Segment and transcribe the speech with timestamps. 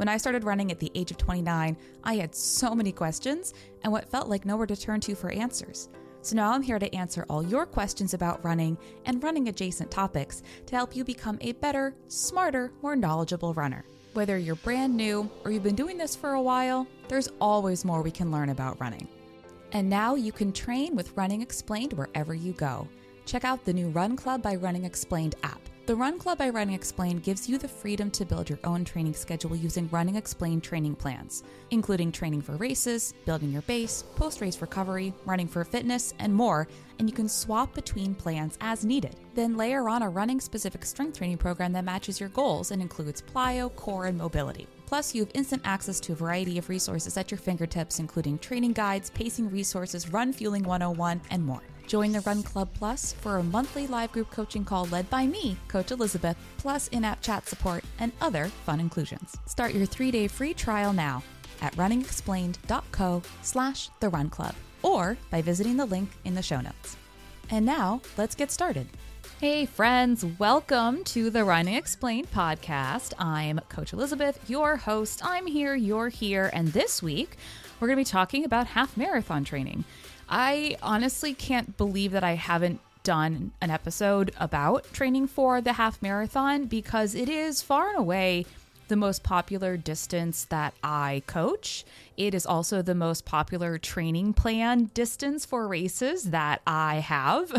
[0.00, 3.92] When I started running at the age of 29, I had so many questions and
[3.92, 5.90] what felt like nowhere to turn to for answers.
[6.22, 10.42] So now I'm here to answer all your questions about running and running adjacent topics
[10.64, 13.84] to help you become a better, smarter, more knowledgeable runner.
[14.14, 18.00] Whether you're brand new or you've been doing this for a while, there's always more
[18.00, 19.06] we can learn about running.
[19.72, 22.88] And now you can train with Running Explained wherever you go.
[23.26, 25.60] Check out the new Run Club by Running Explained app.
[25.90, 29.14] The Run Club by Running Explained gives you the freedom to build your own training
[29.14, 34.60] schedule using Running Explained training plans, including training for races, building your base, post race
[34.60, 36.68] recovery, running for fitness, and more,
[37.00, 39.16] and you can swap between plans as needed.
[39.34, 43.20] Then layer on a running specific strength training program that matches your goals and includes
[43.20, 44.68] plyo, core, and mobility.
[44.86, 48.74] Plus, you have instant access to a variety of resources at your fingertips, including training
[48.74, 51.62] guides, pacing resources, Run Fueling 101, and more.
[51.90, 55.56] Join the Run Club Plus for a monthly live group coaching call led by me,
[55.66, 59.36] Coach Elisabeth, plus in app chat support and other fun inclusions.
[59.46, 61.20] Start your three day free trial now
[61.60, 66.96] at runningexplained.co slash the run club or by visiting the link in the show notes.
[67.50, 68.86] And now let's get started.
[69.40, 73.14] Hey, friends, welcome to the Running Explained podcast.
[73.18, 75.22] I'm Coach Elisabeth, your host.
[75.24, 77.36] I'm here, you're here, and this week
[77.80, 79.84] we're going to be talking about half marathon training.
[80.30, 86.00] I honestly can't believe that I haven't done an episode about training for the half
[86.00, 88.46] marathon because it is far and away
[88.86, 91.84] the most popular distance that I coach.
[92.16, 97.52] It is also the most popular training plan distance for races that I have.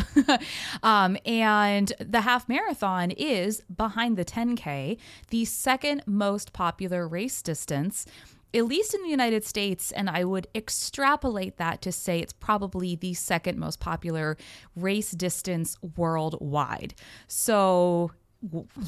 [0.83, 4.97] um, and the half marathon is behind the 10K,
[5.29, 8.05] the second most popular race distance
[8.53, 12.95] at least in the United States, and I would extrapolate that to say it's probably
[12.95, 14.37] the second most popular
[14.75, 16.93] race distance worldwide.
[17.27, 18.11] So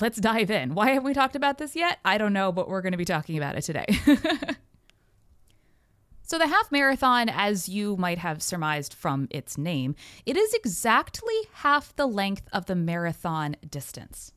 [0.02, 0.74] let's dive in.
[0.76, 2.00] Why haven't we talked about this yet?
[2.04, 3.86] I don't know, but we're going to be talking about it today.
[6.26, 9.94] So, the half marathon, as you might have surmised from its name,
[10.26, 14.32] it is exactly half the length of the marathon distance.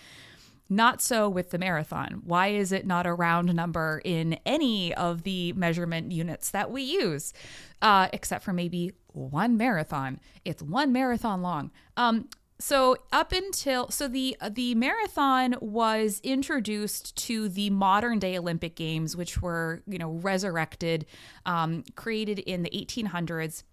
[0.70, 2.22] Not so with the marathon.
[2.26, 6.82] Why is it not a round number in any of the measurement units that we
[6.82, 7.32] use?
[7.82, 10.20] Uh, except for maybe one marathon.
[10.46, 11.72] It's one marathon long.
[11.96, 12.28] Um,
[12.60, 19.16] so up until so the the marathon was introduced to the modern day Olympic Games,
[19.16, 21.06] which were you know resurrected,
[21.46, 23.64] um, created in the 1800s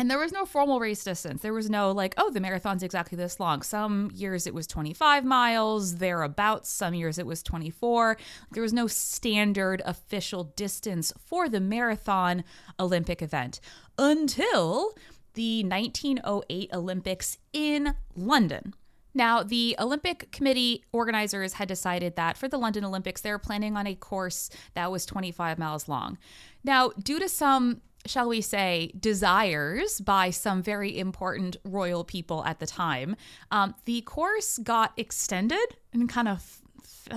[0.00, 1.42] and there was no formal race distance.
[1.42, 3.60] There was no like, oh, the marathon's exactly this long.
[3.60, 6.70] Some years it was 25 miles, thereabouts.
[6.70, 8.16] Some years it was 24.
[8.50, 12.44] There was no standard official distance for the marathon
[12.80, 13.60] Olympic event
[13.98, 14.94] until
[15.34, 18.72] the 1908 Olympics in London.
[19.12, 23.76] Now, the Olympic Committee organizers had decided that for the London Olympics, they were planning
[23.76, 26.16] on a course that was 25 miles long.
[26.64, 32.58] Now, due to some shall we say, desires by some very important royal people at
[32.58, 33.16] the time,
[33.50, 36.60] um, the course got extended and kind of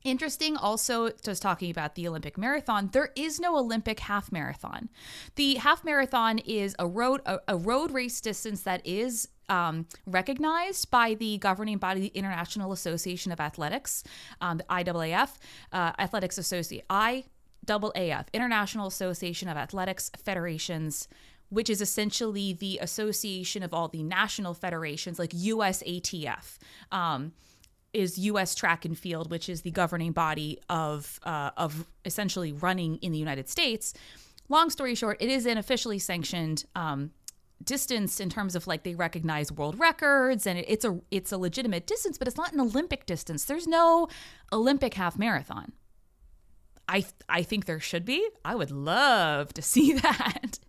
[0.04, 4.90] Interesting also, just talking about the Olympic marathon, there is no Olympic half marathon.
[5.36, 10.90] The half marathon is a road a, a road race distance that is um, recognized
[10.90, 14.04] by the governing body, the International Association of Athletics,
[14.40, 15.32] um, the IAAF,
[15.74, 21.10] uh, Athletics Associate, IAAF, International Association of Athletics Federations
[21.50, 26.58] which is essentially the association of all the national federations like USATF.
[26.92, 27.34] Um,
[27.92, 28.54] is U.S.
[28.54, 33.18] Track and Field, which is the governing body of uh, of essentially running in the
[33.18, 33.96] United States.
[34.48, 37.12] Long story short, it is an officially sanctioned um,
[37.64, 41.88] distance in terms of like they recognize world records and it's a it's a legitimate
[41.88, 43.46] distance, but it's not an Olympic distance.
[43.46, 44.08] There's no
[44.52, 45.74] Olympic half marathon.
[46.90, 48.28] I I think there should be.
[48.44, 50.60] I would love to see that,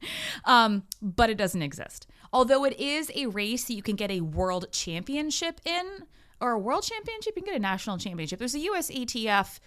[0.45, 2.07] um, but it doesn't exist.
[2.33, 6.05] Although it is a race that you can get a world championship in
[6.41, 8.39] or a world championship, you can get a national championship.
[8.39, 9.59] There's a US ATF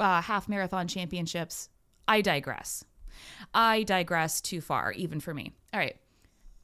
[0.00, 1.68] uh, half marathon championships.
[2.08, 2.84] I digress.
[3.52, 5.52] I digress too far, even for me.
[5.72, 5.96] All right.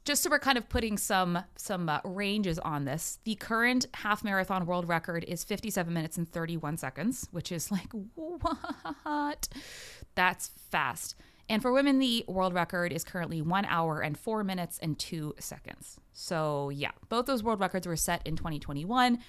[0.05, 4.23] Just so we're kind of putting some some uh, ranges on this, the current half
[4.23, 9.47] marathon world record is 57 minutes and 31 seconds, which is like what?
[10.13, 11.15] That's fast.
[11.49, 15.35] And for women, the world record is currently one hour and four minutes and two
[15.39, 15.99] seconds.
[16.11, 19.19] So, yeah, both those world records were set in 2021.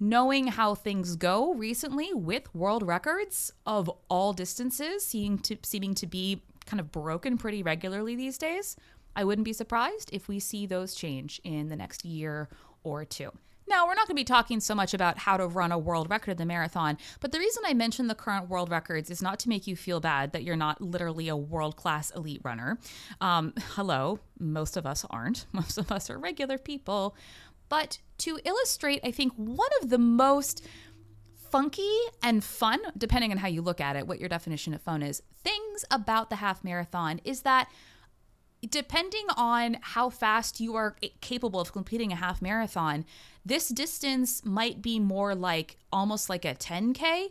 [0.00, 6.06] Knowing how things go recently with world records of all distances seeming to, seeming to
[6.06, 8.76] be kind of broken pretty regularly these days,
[9.14, 12.48] I wouldn't be surprised if we see those change in the next year
[12.82, 13.30] or two.
[13.68, 16.10] Now, we're not going to be talking so much about how to run a world
[16.10, 19.38] record in the marathon, but the reason I mention the current world records is not
[19.40, 22.78] to make you feel bad that you're not literally a world class elite runner.
[23.20, 27.16] Um, hello, most of us aren't, most of us are regular people.
[27.68, 30.66] But to illustrate, I think one of the most
[31.50, 35.02] funky and fun, depending on how you look at it, what your definition of fun
[35.02, 37.70] is, things about the half marathon is that
[38.68, 43.04] depending on how fast you are capable of completing a half marathon,
[43.44, 47.30] this distance might be more like almost like a 10K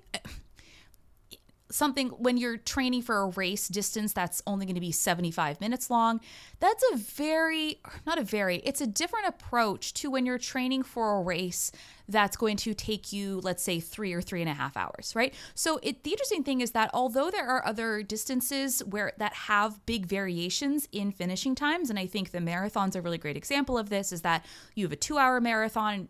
[1.72, 5.90] something when you're training for a race distance that's only going to be 75 minutes
[5.90, 6.20] long
[6.62, 11.18] that's a very not a very it's a different approach to when you're training for
[11.18, 11.72] a race
[12.08, 15.34] that's going to take you let's say three or three and a half hours right?
[15.56, 19.84] So it, the interesting thing is that although there are other distances where that have
[19.86, 23.90] big variations in finishing times and i think the marathon's a really great example of
[23.90, 24.46] this is that
[24.76, 26.08] you have a two hour marathon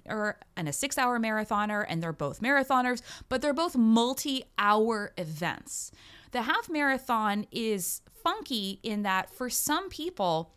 [0.58, 5.92] and a six hour marathoner and they're both marathoners but they're both multi-hour events
[6.32, 10.54] the half marathon is funky in that for some people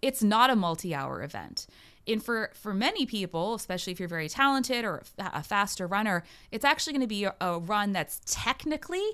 [0.00, 1.66] it's not a multi-hour event.
[2.06, 6.64] And for for many people especially if you're very talented or a faster runner it's
[6.64, 9.06] actually going to be a, a run that's technically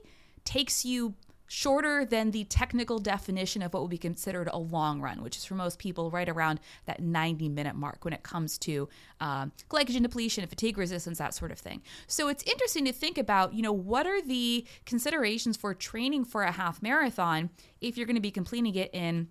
[0.45, 1.15] takes you
[1.47, 5.45] shorter than the technical definition of what would be considered a long run, which is
[5.45, 8.89] for most people right around that 90 minute mark when it comes to
[9.21, 11.83] um, glycogen depletion, and fatigue resistance, that sort of thing.
[12.07, 16.43] So it's interesting to think about, you know, what are the considerations for training for
[16.43, 19.29] a half marathon if you're going to be completing it in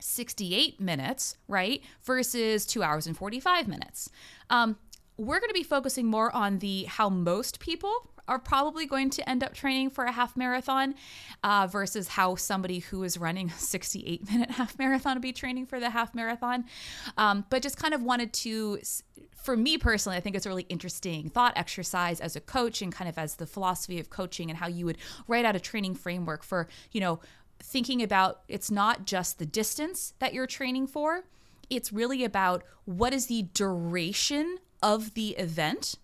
[0.00, 1.82] 68 minutes, right?
[2.02, 4.10] Versus two hours and 45 minutes.
[4.50, 4.76] Um,
[5.16, 9.28] we're going to be focusing more on the how most people are probably going to
[9.28, 10.94] end up training for a half marathon
[11.42, 15.66] uh, versus how somebody who is running a 68 minute half marathon would be training
[15.66, 16.64] for the half marathon.
[17.16, 18.78] Um, but just kind of wanted to,
[19.36, 22.92] for me personally, I think it's a really interesting thought exercise as a coach and
[22.92, 25.94] kind of as the philosophy of coaching and how you would write out a training
[25.94, 27.20] framework for, you know,
[27.60, 31.24] thinking about it's not just the distance that you're training for
[31.70, 35.96] it's really about what is the duration of the event.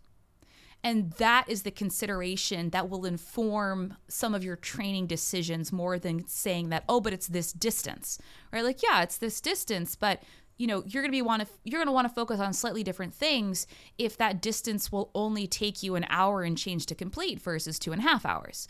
[0.84, 6.28] And that is the consideration that will inform some of your training decisions more than
[6.28, 8.18] saying that, oh, but it's this distance,
[8.52, 8.62] right?
[8.62, 10.22] Like, yeah, it's this distance, but
[10.56, 12.52] you know you're going to be want to you're going to want to focus on
[12.52, 13.66] slightly different things
[13.98, 17.90] if that distance will only take you an hour and change to complete versus two
[17.90, 18.68] and a half hours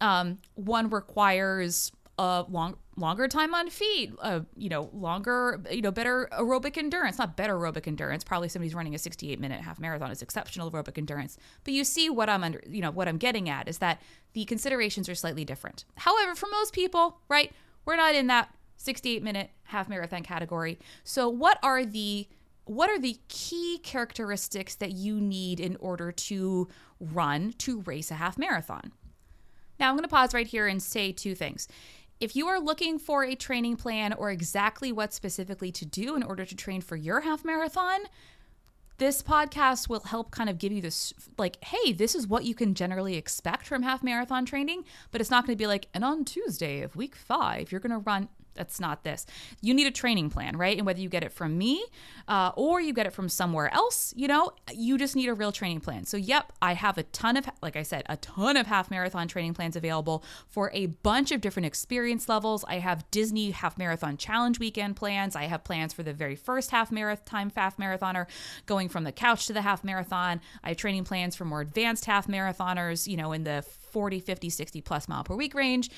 [0.00, 5.90] um, one requires a long longer time on feet, uh, you know, longer, you know,
[5.90, 7.16] better aerobic endurance.
[7.18, 8.22] Not better aerobic endurance.
[8.22, 11.38] Probably somebody's running a 68 minute half marathon is exceptional aerobic endurance.
[11.64, 14.02] But you see what I'm under, you know, what I'm getting at is that
[14.34, 15.86] the considerations are slightly different.
[15.96, 17.52] However, for most people, right,
[17.86, 20.78] we're not in that 68 minute half marathon category.
[21.02, 22.28] So what are the
[22.66, 26.68] what are the key characteristics that you need in order to
[27.00, 28.92] run to race a half marathon?
[29.80, 31.66] Now, I'm going to pause right here and say two things.
[32.20, 36.22] If you are looking for a training plan or exactly what specifically to do in
[36.22, 38.00] order to train for your half marathon,
[38.98, 42.54] this podcast will help kind of give you this like hey this is what you
[42.54, 46.04] can generally expect from half marathon training but it's not going to be like and
[46.04, 49.26] on tuesday of week five you're going to run that's not this.
[49.60, 50.76] You need a training plan, right?
[50.76, 51.84] And whether you get it from me
[52.28, 55.52] uh, or you get it from somewhere else, you know, you just need a real
[55.52, 56.04] training plan.
[56.04, 59.28] So, yep, I have a ton of, like I said, a ton of half marathon
[59.28, 62.64] training plans available for a bunch of different experience levels.
[62.68, 65.36] I have Disney Half Marathon Challenge weekend plans.
[65.36, 68.26] I have plans for the very first half marathon, half marathoner,
[68.66, 70.40] going from the couch to the half marathon.
[70.62, 74.50] I have training plans for more advanced half marathoners, you know, in the 40, 50,
[74.50, 75.90] 60 plus mile per week range.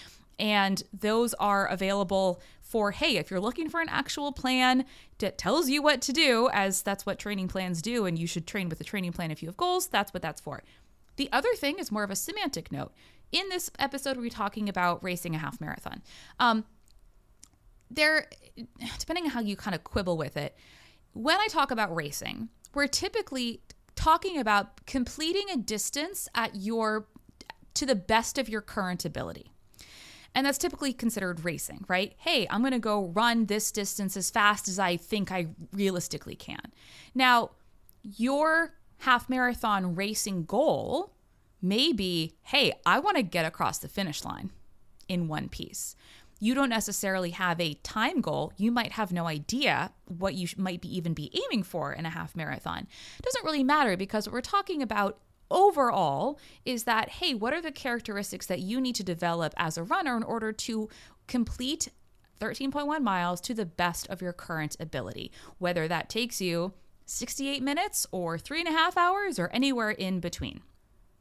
[0.42, 4.84] And those are available for, hey, if you're looking for an actual plan
[5.18, 8.44] that tells you what to do, as that's what training plans do, and you should
[8.44, 10.64] train with a training plan if you have goals, that's what that's for.
[11.14, 12.90] The other thing is more of a semantic note.
[13.30, 16.02] In this episode, we're talking about racing a half marathon.
[16.40, 16.64] Um,
[17.88, 18.26] there,
[18.98, 20.56] depending on how you kind of quibble with it,
[21.12, 23.60] when I talk about racing, we're typically
[23.94, 27.06] talking about completing a distance at your
[27.74, 29.51] to the best of your current ability.
[30.34, 32.14] And that's typically considered racing, right?
[32.18, 36.36] Hey, I'm going to go run this distance as fast as I think I realistically
[36.36, 36.72] can.
[37.14, 37.50] Now,
[38.02, 41.12] your half marathon racing goal
[41.60, 44.50] may be hey, I want to get across the finish line
[45.08, 45.94] in one piece.
[46.40, 48.52] You don't necessarily have a time goal.
[48.56, 52.10] You might have no idea what you might be even be aiming for in a
[52.10, 52.88] half marathon.
[53.18, 55.18] It doesn't really matter because what we're talking about
[55.52, 59.82] overall is that, hey, what are the characteristics that you need to develop as a
[59.82, 60.88] runner in order to
[61.26, 61.88] complete
[62.40, 65.30] 13.1 miles to the best of your current ability?
[65.58, 66.72] Whether that takes you
[67.06, 70.62] 68 minutes or three and a half hours or anywhere in between.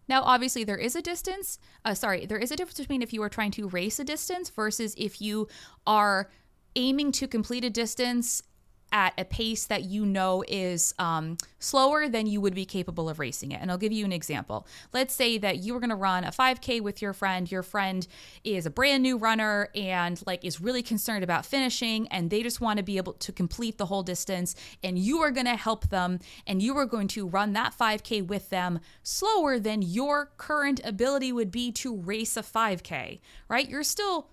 [0.07, 1.59] Now, obviously, there is a distance.
[1.85, 4.49] Uh, sorry, there is a difference between if you are trying to race a distance
[4.49, 5.47] versus if you
[5.85, 6.29] are
[6.75, 8.41] aiming to complete a distance
[8.91, 13.19] at a pace that you know is um, slower than you would be capable of
[13.19, 13.61] racing it.
[13.61, 14.67] And I'll give you an example.
[14.93, 17.49] Let's say that you were going to run a 5K with your friend.
[17.51, 18.07] Your friend
[18.43, 22.61] is a brand new runner and like is really concerned about finishing, and they just
[22.61, 24.55] want to be able to complete the whole distance.
[24.83, 28.25] And you are going to help them, and you are going to run that 5K
[28.25, 33.69] with them slower than your current ability would be to race a 5K, right?
[33.69, 34.27] You're still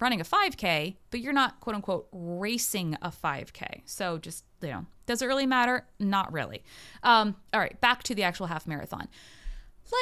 [0.00, 3.82] running a 5K, but you're not quote unquote racing a 5K.
[3.84, 5.86] So just, you know, does it really matter?
[5.98, 6.62] Not really.
[7.02, 9.08] Um, all right, back to the actual half marathon.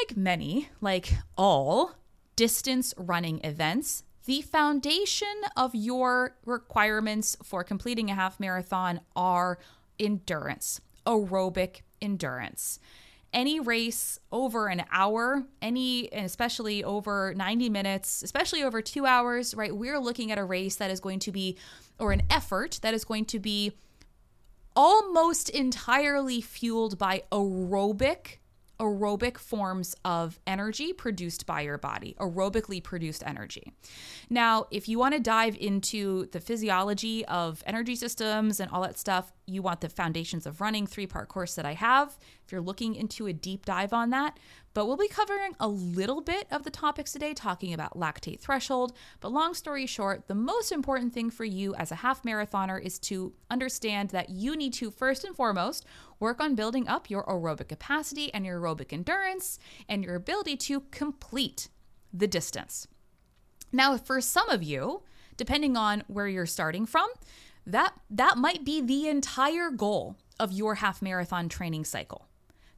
[0.03, 1.95] Like many, like all
[2.37, 5.27] distance running events, the foundation
[5.57, 9.59] of your requirements for completing a half marathon are
[9.99, 12.79] endurance, aerobic endurance
[13.33, 19.55] any race over an hour, any, and especially over 90 minutes, especially over two hours,
[19.55, 19.75] right?
[19.75, 21.57] We're looking at a race that is going to be,
[21.99, 23.73] or an effort that is going to be
[24.75, 28.39] almost entirely fueled by aerobic
[28.81, 33.73] aerobic forms of energy produced by your body, aerobically produced energy.
[34.31, 38.99] Now, if you want to dive into the physiology of energy systems and all that
[38.99, 42.19] stuff, you want the foundations of running three part course that I have.
[42.45, 44.39] If you're looking into a deep dive on that,
[44.75, 48.93] but we'll be covering a little bit of the topics today, talking about lactate threshold.
[49.21, 52.99] But long story short, the most important thing for you as a half marathoner is
[53.01, 55.85] to understand that you need to first and foremost
[56.21, 60.81] work on building up your aerobic capacity and your aerobic endurance and your ability to
[60.91, 61.69] complete
[62.13, 62.87] the distance.
[63.73, 65.03] Now, for some of you,
[65.37, 67.09] depending on where you're starting from,
[67.69, 72.27] that that might be the entire goal of your half marathon training cycle.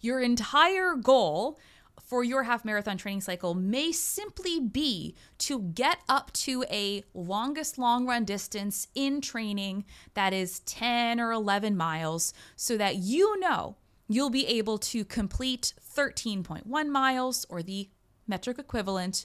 [0.00, 1.59] Your entire goal
[2.02, 7.78] for your half marathon training cycle may simply be to get up to a longest
[7.78, 13.76] long run distance in training that is 10 or 11 miles so that you know
[14.09, 17.88] you'll be able to complete 13.1 miles or the
[18.26, 19.25] metric equivalent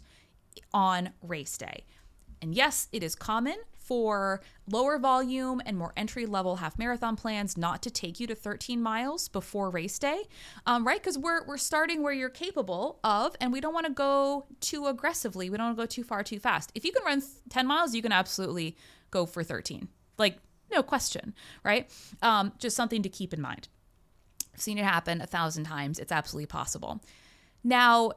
[0.74, 1.86] on race day.
[2.40, 3.56] And yes, it is common
[3.86, 8.36] for lower volume and more entry level half marathon plans not to take you to
[8.36, 10.24] 13 miles before race day,
[10.66, 11.02] um, right?
[11.02, 14.88] Because we're, we're starting where you're capable of, and we don't want to go too
[14.88, 15.50] aggressively.
[15.50, 16.72] We don't want to go too far too fast.
[16.74, 18.76] If you can run 10 miles, you can absolutely
[19.12, 19.88] go for 13.
[20.18, 20.38] Like,
[20.72, 21.90] no question, right?
[22.22, 23.68] Um, just something to keep in mind.
[24.54, 26.00] I've seen it happen a thousand times.
[26.00, 27.02] It's absolutely possible.
[27.64, 28.14] Now,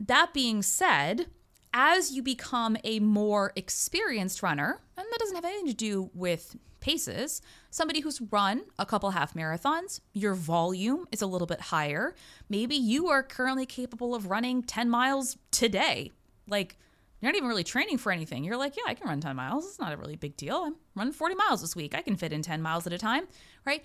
[0.00, 1.26] that being said,
[1.72, 6.56] as you become a more experienced runner, and that doesn't have anything to do with
[6.80, 12.14] paces, somebody who's run a couple half marathons, your volume is a little bit higher.
[12.48, 16.12] Maybe you are currently capable of running 10 miles today.
[16.46, 16.78] Like,
[17.20, 18.44] you're not even really training for anything.
[18.44, 19.66] You're like, yeah, I can run 10 miles.
[19.66, 20.64] It's not a really big deal.
[20.64, 21.94] I'm running 40 miles this week.
[21.94, 23.26] I can fit in 10 miles at a time,
[23.64, 23.82] right?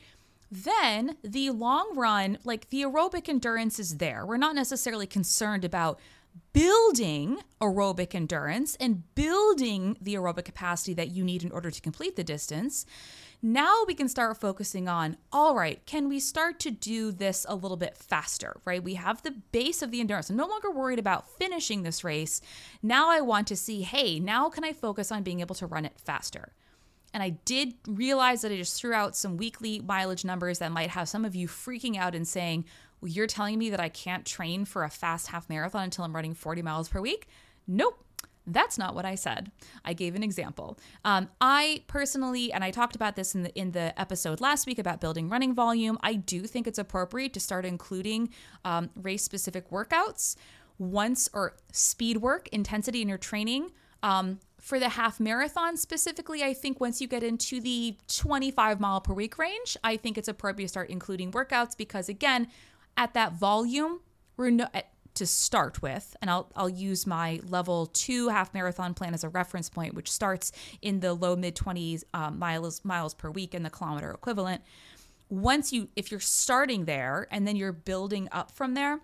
[0.51, 4.23] Then the long run, like the aerobic endurance is there.
[4.23, 5.99] We're not necessarily concerned about
[6.53, 12.15] building aerobic endurance and building the aerobic capacity that you need in order to complete
[12.15, 12.85] the distance.
[13.41, 17.55] Now we can start focusing on all right, can we start to do this a
[17.55, 18.81] little bit faster, right?
[18.81, 20.29] We have the base of the endurance.
[20.29, 22.39] I'm no longer worried about finishing this race.
[22.81, 25.85] Now I want to see, hey, now can I focus on being able to run
[25.85, 26.53] it faster?
[27.13, 30.89] And I did realize that I just threw out some weekly mileage numbers that might
[30.91, 32.65] have some of you freaking out and saying,
[33.05, 36.33] you're telling me that I can't train for a fast half marathon until I'm running
[36.33, 37.27] 40 miles per week?
[37.67, 38.03] Nope.
[38.45, 39.51] That's not what I said.
[39.85, 40.77] I gave an example.
[41.05, 44.79] Um, I personally, and I talked about this in the in the episode last week
[44.79, 45.97] about building running volume.
[46.03, 48.29] I do think it's appropriate to start including
[48.65, 50.35] um, race specific workouts
[50.77, 53.71] once or speed work intensity in your training.
[54.01, 59.01] Um, for the half marathon specifically, I think once you get into the 25 mile
[59.01, 62.47] per week range, I think it's appropriate to start including workouts because again,
[62.97, 63.99] at that volume,
[64.37, 64.67] we're no,
[65.15, 69.29] to start with, and I'll I'll use my level two half marathon plan as a
[69.29, 73.63] reference point, which starts in the low mid twenties um, miles miles per week in
[73.63, 74.61] the kilometer equivalent.
[75.29, 78.99] Once you, if you're starting there and then you're building up from there,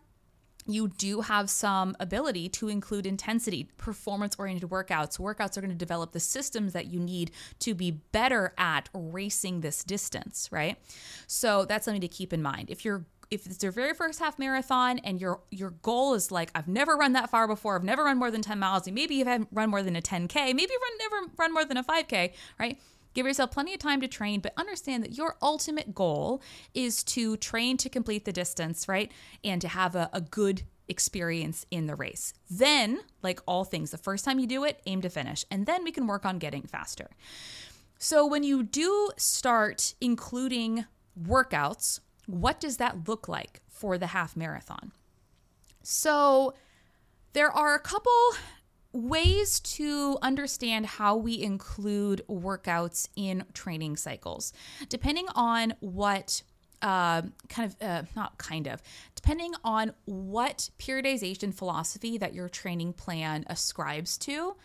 [0.67, 5.19] you do have some ability to include intensity, performance oriented workouts.
[5.19, 9.61] Workouts are going to develop the systems that you need to be better at racing
[9.61, 10.77] this distance, right?
[11.25, 12.69] So that's something to keep in mind.
[12.69, 16.51] If you're if it's your very first half marathon and your your goal is like
[16.55, 19.25] I've never run that far before, I've never run more than 10 miles, maybe you
[19.25, 22.33] haven't run more than a 10k, maybe you've run, never run more than a 5k,
[22.59, 22.79] right?
[23.13, 26.41] Give yourself plenty of time to train, but understand that your ultimate goal
[26.73, 29.11] is to train to complete the distance, right?
[29.43, 32.33] And to have a, a good experience in the race.
[32.49, 35.83] Then, like all things, the first time you do it, aim to finish, and then
[35.83, 37.09] we can work on getting faster.
[37.97, 40.85] So, when you do start including
[41.21, 44.91] workouts what does that look like for the half marathon?
[45.81, 46.53] So,
[47.33, 48.11] there are a couple
[48.91, 54.51] ways to understand how we include workouts in training cycles,
[54.89, 56.41] depending on what
[56.81, 58.81] uh, kind of uh, not kind of
[59.15, 64.55] depending on what periodization philosophy that your training plan ascribes to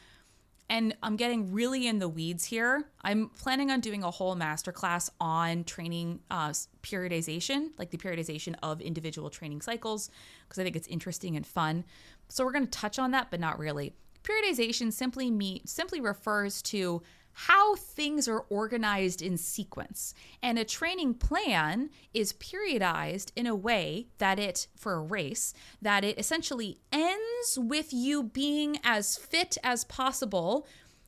[0.70, 2.84] and I'm getting really in the weeds here.
[3.02, 8.80] I'm planning on doing a whole masterclass on training uh, periodization, like the periodization of
[8.80, 10.10] individual training cycles,
[10.48, 11.84] because I think it's interesting and fun.
[12.28, 13.94] So we're going to touch on that, but not really.
[14.22, 17.02] Periodization simply me simply refers to
[17.34, 20.14] how things are organized in sequence.
[20.42, 26.04] And a training plan is periodized in a way that it, for a race, that
[26.04, 30.66] it essentially ends with you being as fit as possible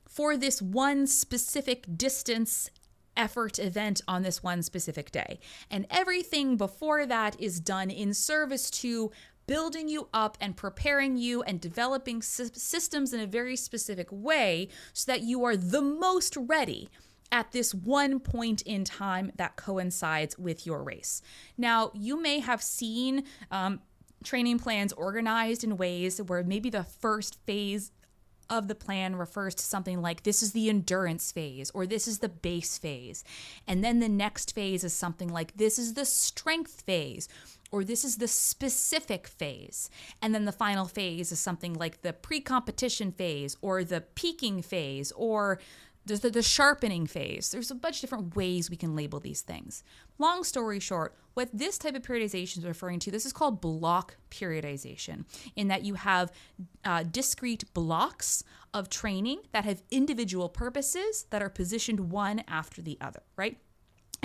[0.08, 2.70] for this one specific distance
[3.16, 5.38] effort event on this one specific day.
[5.70, 9.10] And everything before that is done in service to
[9.46, 15.10] building you up and preparing you and developing systems in a very specific way so
[15.10, 16.88] that you are the most ready
[17.32, 21.22] at this one point in time that coincides with your race.
[21.58, 23.80] Now, you may have seen um,
[24.24, 27.90] training plans organized in ways where maybe the first phase
[28.48, 32.20] of the plan refers to something like this is the endurance phase or this is
[32.20, 33.24] the base phase.
[33.66, 37.28] And then the next phase is something like this is the strength phase
[37.76, 39.90] or this is the specific phase.
[40.22, 44.62] And then the final phase is something like the pre competition phase or the peaking
[44.62, 45.60] phase or
[46.06, 47.50] the, the sharpening phase.
[47.50, 49.82] There's a bunch of different ways we can label these things.
[50.18, 54.16] Long story short, what this type of periodization is referring to, this is called block
[54.30, 55.24] periodization,
[55.56, 56.32] in that you have
[56.84, 62.96] uh, discrete blocks of training that have individual purposes that are positioned one after the
[63.00, 63.58] other, right?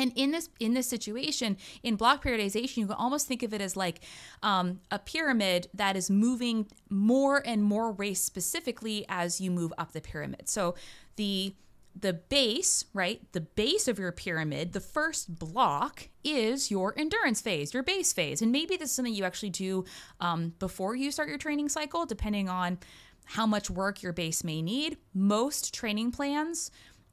[0.01, 3.61] And in this in this situation, in block periodization, you can almost think of it
[3.61, 4.01] as like
[4.41, 9.91] um, a pyramid that is moving more and more race specifically as you move up
[9.93, 10.49] the pyramid.
[10.49, 10.75] So
[11.15, 11.55] the
[11.99, 13.21] the base, right?
[13.33, 18.41] The base of your pyramid, the first block is your endurance phase, your base phase.
[18.41, 19.83] And maybe this is something you actually do
[20.19, 22.79] um, before you start your training cycle, depending on
[23.25, 24.97] how much work your base may need.
[25.13, 26.71] Most training plans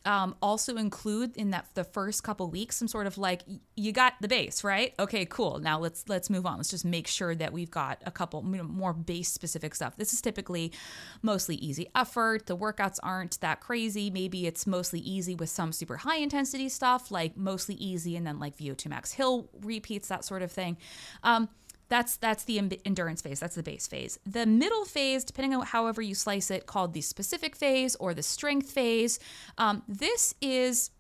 [0.09, 3.42] um, also include in that the first couple weeks some sort of like
[3.77, 4.94] you got the base right?
[4.99, 5.59] Okay cool.
[5.59, 6.57] Now let's let's move on.
[6.57, 9.99] Let's just make sure that we've got a couple more base specific stuff.
[9.99, 10.73] This is typically
[11.21, 12.47] mostly easy effort.
[12.47, 14.09] The workouts aren't that crazy.
[14.09, 18.38] Maybe it's mostly easy with some super high intensity stuff like mostly easy and then
[18.38, 20.79] like vo2 max hill repeats that sort of thing.
[21.23, 21.51] Um,
[21.88, 23.40] that's that's the endurance phase.
[23.40, 24.18] That's the base phase.
[24.27, 28.22] The middle phase, depending on however you slice it, called the specific phase or the
[28.22, 29.18] strength phase.
[29.57, 30.90] Um, this is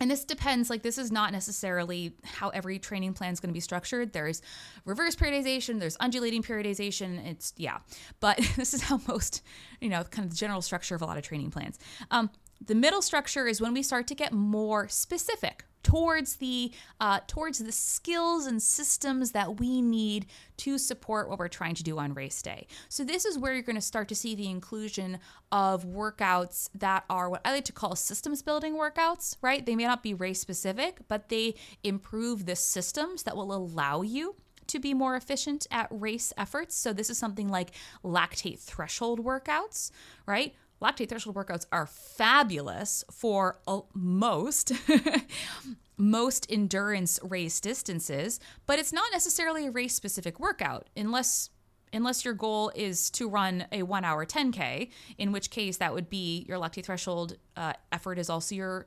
[0.00, 3.54] and this depends like this is not necessarily how every training plan is going to
[3.54, 4.42] be structured there's
[4.84, 7.78] reverse periodization there's undulating periodization it's yeah
[8.20, 9.42] but this is how most
[9.80, 11.78] you know kind of the general structure of a lot of training plans
[12.10, 12.30] um,
[12.64, 17.58] the middle structure is when we start to get more specific towards the uh, towards
[17.58, 20.26] the skills and systems that we need
[20.58, 22.66] to support what we're trying to do on race day.
[22.88, 25.18] So this is where you're going to start to see the inclusion
[25.52, 29.64] of workouts that are what I like to call systems building workouts, right?
[29.64, 34.34] They may not be race specific, but they improve the systems that will allow you
[34.68, 36.76] to be more efficient at race efforts.
[36.76, 37.70] So this is something like
[38.04, 39.90] lactate threshold workouts,
[40.26, 40.54] right?
[40.82, 43.58] Lactate threshold workouts are fabulous for
[43.94, 44.72] most
[45.98, 51.50] most endurance race distances, but it's not necessarily a race specific workout unless
[51.92, 56.10] unless your goal is to run a 1 hour 10k, in which case that would
[56.10, 58.86] be your lactate threshold uh, effort is also your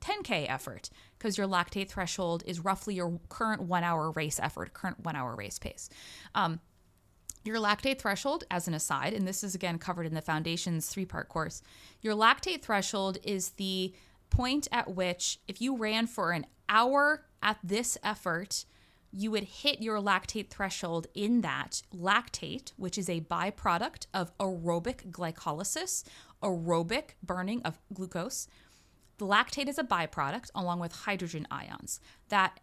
[0.00, 5.00] 10k effort because your lactate threshold is roughly your current 1 hour race effort, current
[5.00, 5.88] 1 hour race pace.
[6.34, 6.60] Um,
[7.44, 11.04] your lactate threshold, as an aside, and this is again covered in the Foundations three
[11.04, 11.62] part course,
[12.00, 13.94] your lactate threshold is the
[14.30, 18.64] point at which, if you ran for an hour at this effort,
[19.10, 25.10] you would hit your lactate threshold in that lactate, which is a byproduct of aerobic
[25.10, 26.04] glycolysis,
[26.42, 28.48] aerobic burning of glucose.
[29.16, 32.60] The lactate is a byproduct along with hydrogen ions that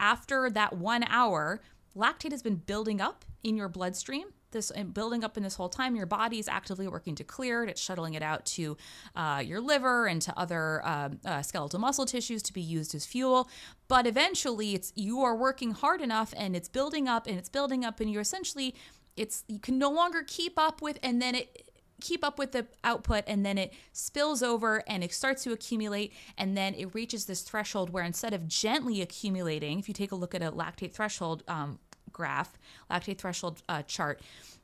[0.00, 1.60] after that one hour,
[1.94, 5.68] lactate has been building up in your bloodstream this and building up in this whole
[5.68, 7.70] time your body is actively working to clear it.
[7.70, 8.76] It's shuttling it out to
[9.16, 13.04] uh, your liver and to other uh, uh, skeletal muscle tissues to be used as
[13.04, 13.48] fuel.
[13.88, 17.84] But eventually it's you are working hard enough and it's building up and it's building
[17.84, 18.74] up and you're essentially
[19.16, 21.68] it's you can no longer keep up with and then it
[22.00, 26.12] keep up with the output and then it spills over and it starts to accumulate
[26.36, 30.16] and then it reaches this threshold where instead of gently accumulating if you take a
[30.16, 31.78] look at a lactate threshold um,
[32.12, 32.58] graph,
[32.90, 34.20] lactate threshold uh, chart,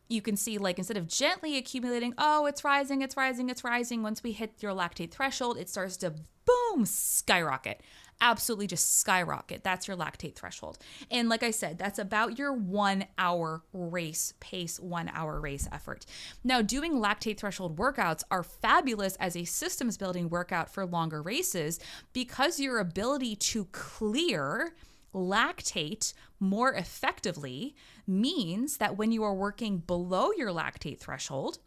[0.08, 4.02] you can see like instead of gently accumulating, oh, it's rising, it's rising, it's rising.
[4.02, 6.14] Once we hit your lactate threshold, it starts to
[6.46, 7.82] boom, skyrocket.
[8.20, 9.62] Absolutely just skyrocket.
[9.62, 10.78] That's your lactate threshold.
[11.08, 16.04] And like I said, that's about your one hour race pace, one hour race effort.
[16.42, 21.78] Now, doing lactate threshold workouts are fabulous as a systems building workout for longer races
[22.12, 24.74] because your ability to clear
[25.18, 27.74] lactate more effectively
[28.06, 31.58] means that when you are working below your lactate threshold,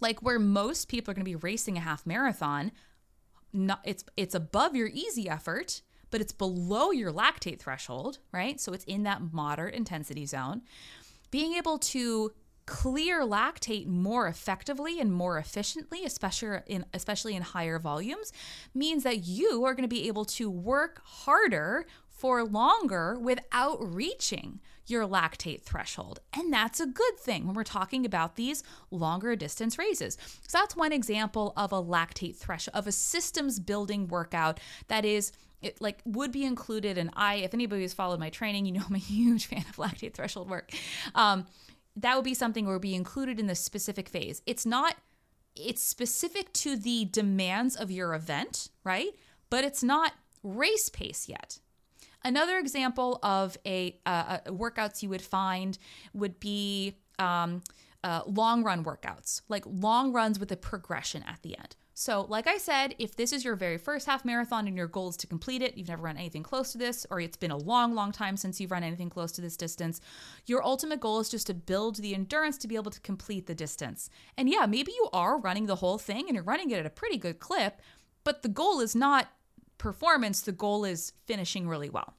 [0.00, 2.72] like where most people are going to be racing a half marathon,
[3.52, 8.60] not, it's it's above your easy effort, but it's below your lactate threshold, right?
[8.60, 10.62] So it's in that moderate intensity zone.
[11.30, 12.32] Being able to
[12.66, 18.32] clear lactate more effectively and more efficiently, especially in especially in higher volumes,
[18.74, 21.86] means that you are going to be able to work harder
[22.24, 26.20] for longer without reaching your lactate threshold.
[26.32, 30.16] And that's a good thing when we're talking about these longer distance races.
[30.48, 34.58] So that's one example of a lactate threshold, of a systems building workout
[34.88, 38.64] that is it like would be included and i if anybody has followed my training
[38.66, 40.70] you know i'm a huge fan of lactate threshold work
[41.14, 41.46] um,
[41.96, 44.96] that would be something where be included in the specific phase it's not
[45.56, 49.14] it's specific to the demands of your event right
[49.48, 51.60] but it's not race pace yet
[52.24, 55.78] Another example of a, uh, workouts you would find
[56.14, 57.62] would be um,
[58.02, 61.76] uh, long run workouts, like long runs with a progression at the end.
[61.96, 65.10] So, like I said, if this is your very first half marathon and your goal
[65.10, 67.56] is to complete it, you've never run anything close to this, or it's been a
[67.56, 70.00] long, long time since you've run anything close to this distance,
[70.46, 73.54] your ultimate goal is just to build the endurance to be able to complete the
[73.54, 74.10] distance.
[74.36, 76.90] And yeah, maybe you are running the whole thing and you're running it at a
[76.90, 77.80] pretty good clip,
[78.24, 79.28] but the goal is not
[79.84, 82.14] performance, the goal is finishing really well.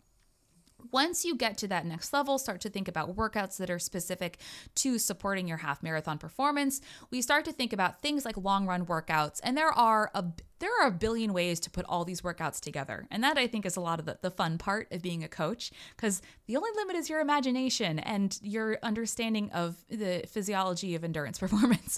[0.91, 4.37] Once you get to that next level, start to think about workouts that are specific
[4.75, 6.79] to supporting your half marathon performance.
[7.09, 10.23] We start to think about things like long run workouts, and there are a
[10.59, 13.07] there are a billion ways to put all these workouts together.
[13.09, 15.27] And that I think is a lot of the, the fun part of being a
[15.27, 21.03] coach, because the only limit is your imagination and your understanding of the physiology of
[21.03, 21.97] endurance performance.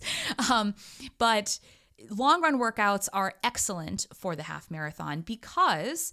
[0.50, 0.76] Um,
[1.18, 1.60] but
[2.10, 6.12] long run workouts are excellent for the half marathon because,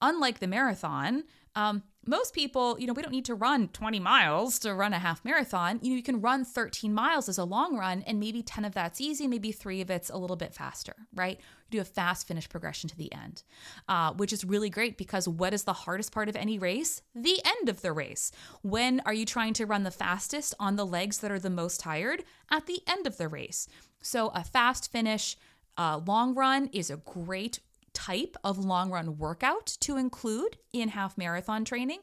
[0.00, 4.58] unlike the marathon, um, most people, you know, we don't need to run 20 miles
[4.60, 5.78] to run a half marathon.
[5.82, 8.74] You know, you can run 13 miles as a long run, and maybe 10 of
[8.74, 11.38] that's easy, maybe three of it's a little bit faster, right?
[11.70, 13.42] You do a fast finish progression to the end,
[13.88, 17.02] uh, which is really great because what is the hardest part of any race?
[17.14, 18.30] The end of the race.
[18.62, 21.80] When are you trying to run the fastest on the legs that are the most
[21.80, 22.24] tired?
[22.50, 23.68] At the end of the race.
[24.00, 25.36] So a fast finish,
[25.76, 27.60] uh, long run is a great
[27.96, 32.00] type of long run workout to include in half marathon training.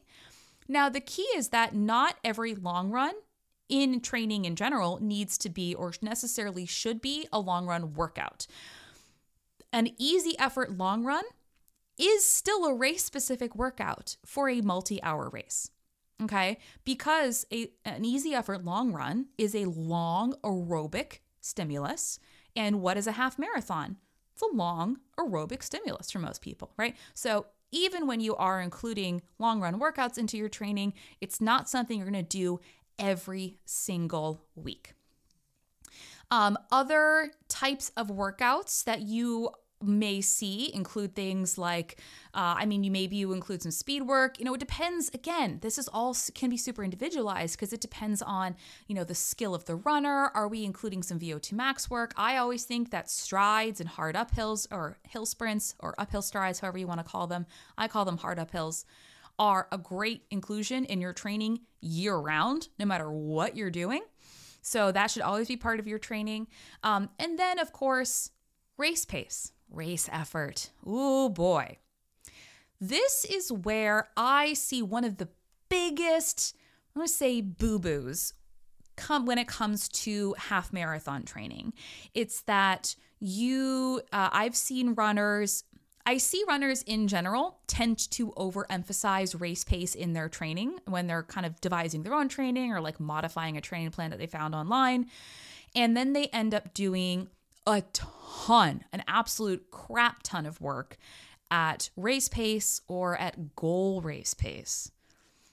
[0.66, 3.14] Now, the key is that not every long run
[3.68, 8.48] in training in general needs to be or necessarily should be a long run workout.
[9.72, 11.24] An easy effort long run
[11.96, 15.70] is still a race specific workout for a multi hour race.
[16.22, 16.58] Okay?
[16.84, 22.18] Because a, an easy effort long run is a long aerobic stimulus.
[22.56, 23.96] And what is a half marathon?
[24.34, 26.96] It's a long aerobic stimulus for most people, right?
[27.14, 31.98] So even when you are including long run workouts into your training, it's not something
[31.98, 32.60] you're going to do
[32.98, 34.94] every single week.
[36.30, 39.50] Um, other types of workouts that you
[39.84, 42.00] may see include things like
[42.34, 44.38] uh, i mean you maybe you include some speed work.
[44.38, 45.10] You know it depends.
[45.14, 49.14] Again this is all can be super individualized because it depends on you know the
[49.14, 50.30] skill of the runner.
[50.34, 52.12] Are we including some vo2 max work?
[52.16, 56.78] I always think that strides and hard uphills or hill sprints or uphill strides however
[56.78, 57.46] you want to call them
[57.78, 58.84] i call them hard uphills
[59.38, 64.02] are a great inclusion in your training year round no matter what you're doing.
[64.62, 66.46] So that should always be part of your training.
[66.82, 68.30] Um, and then of course
[68.76, 70.70] race pace race effort.
[70.86, 71.78] Oh boy.
[72.80, 75.28] This is where I see one of the
[75.68, 76.54] biggest,
[76.94, 78.34] I'm going to say boo boos
[78.96, 81.72] come when it comes to half marathon training.
[82.14, 85.64] It's that you, uh, I've seen runners,
[86.06, 91.22] I see runners in general tend to overemphasize race pace in their training when they're
[91.22, 94.54] kind of devising their own training or like modifying a training plan that they found
[94.54, 95.06] online.
[95.74, 97.28] And then they end up doing
[97.66, 100.96] a ton, an absolute crap ton of work
[101.50, 104.90] at race pace or at goal race pace.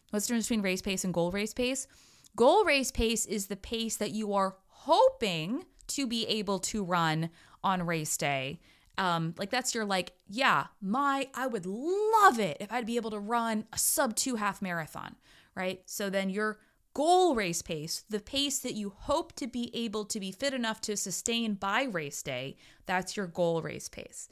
[0.10, 1.88] What's the difference between race pace and goal race pace?
[2.36, 7.30] Goal race pace is the pace that you are hoping to be able to run
[7.63, 8.60] on race day.
[8.97, 13.12] Um, like that's your like, yeah, my I would love it if I'd be able
[13.12, 15.15] to run a sub two half marathon,
[15.56, 15.82] right?
[15.86, 16.60] So then you're
[16.93, 20.82] goal race pace, the pace that you hope to be able to be fit enough
[20.82, 24.27] to sustain by race day, that's your goal race pace.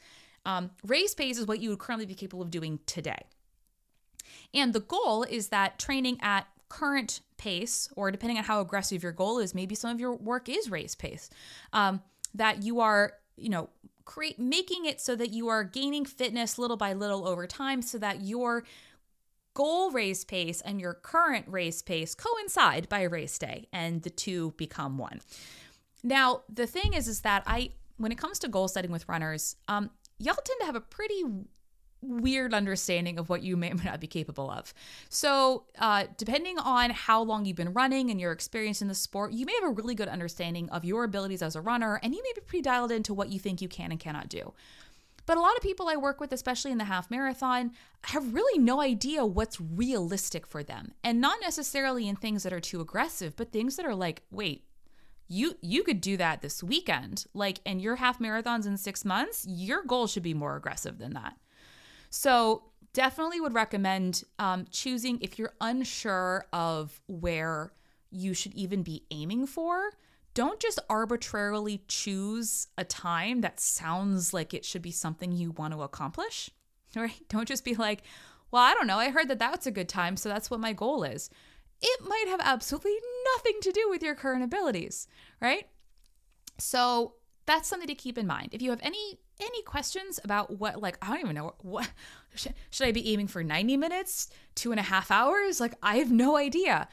[0.45, 3.25] Um, race pace is what you would currently be capable of doing today.
[4.53, 9.11] And the goal is that training at current pace, or depending on how aggressive your
[9.11, 11.29] goal is, maybe some of your work is race pace,
[11.73, 12.01] um,
[12.33, 13.69] that you are, you know,
[14.05, 17.97] create making it so that you are gaining fitness little by little over time so
[17.97, 18.63] that you're
[19.53, 24.53] goal race pace and your current race pace coincide by race day and the two
[24.57, 25.21] become one.
[26.03, 29.57] Now, the thing is is that I when it comes to goal setting with runners,
[29.67, 31.23] um, y'all tend to have a pretty
[32.01, 34.73] weird understanding of what you may or may not be capable of.
[35.09, 39.33] So, uh, depending on how long you've been running and your experience in the sport,
[39.33, 42.23] you may have a really good understanding of your abilities as a runner, and you
[42.23, 44.53] may be pretty dialed into what you think you can and cannot do.
[45.29, 47.73] But a lot of people I work with, especially in the half marathon,
[48.05, 50.93] have really no idea what's realistic for them.
[51.03, 54.63] And not necessarily in things that are too aggressive, but things that are like, wait,
[55.27, 57.27] you you could do that this weekend.
[57.35, 61.13] Like and your half marathons in 6 months, your goal should be more aggressive than
[61.13, 61.37] that.
[62.09, 62.63] So,
[62.93, 67.71] definitely would recommend um, choosing if you're unsure of where
[68.09, 69.91] you should even be aiming for
[70.39, 75.73] don't just arbitrarily choose a time that sounds like it should be something you want
[75.73, 76.49] to accomplish,
[76.95, 77.27] right?
[77.27, 78.03] Don't just be like,
[78.49, 78.99] well, I don't know.
[78.99, 81.29] I heard that that's a good time, so that's what my goal is.
[81.81, 82.95] It might have absolutely
[83.35, 85.09] nothing to do with your current abilities,
[85.41, 85.67] right?
[86.57, 88.53] So that's something to keep in mind.
[88.53, 91.91] If you have any any questions about what like I don't even know what
[92.33, 95.59] should, should I be aiming for 90 minutes, two and a half hours?
[95.59, 96.87] Like I have no idea.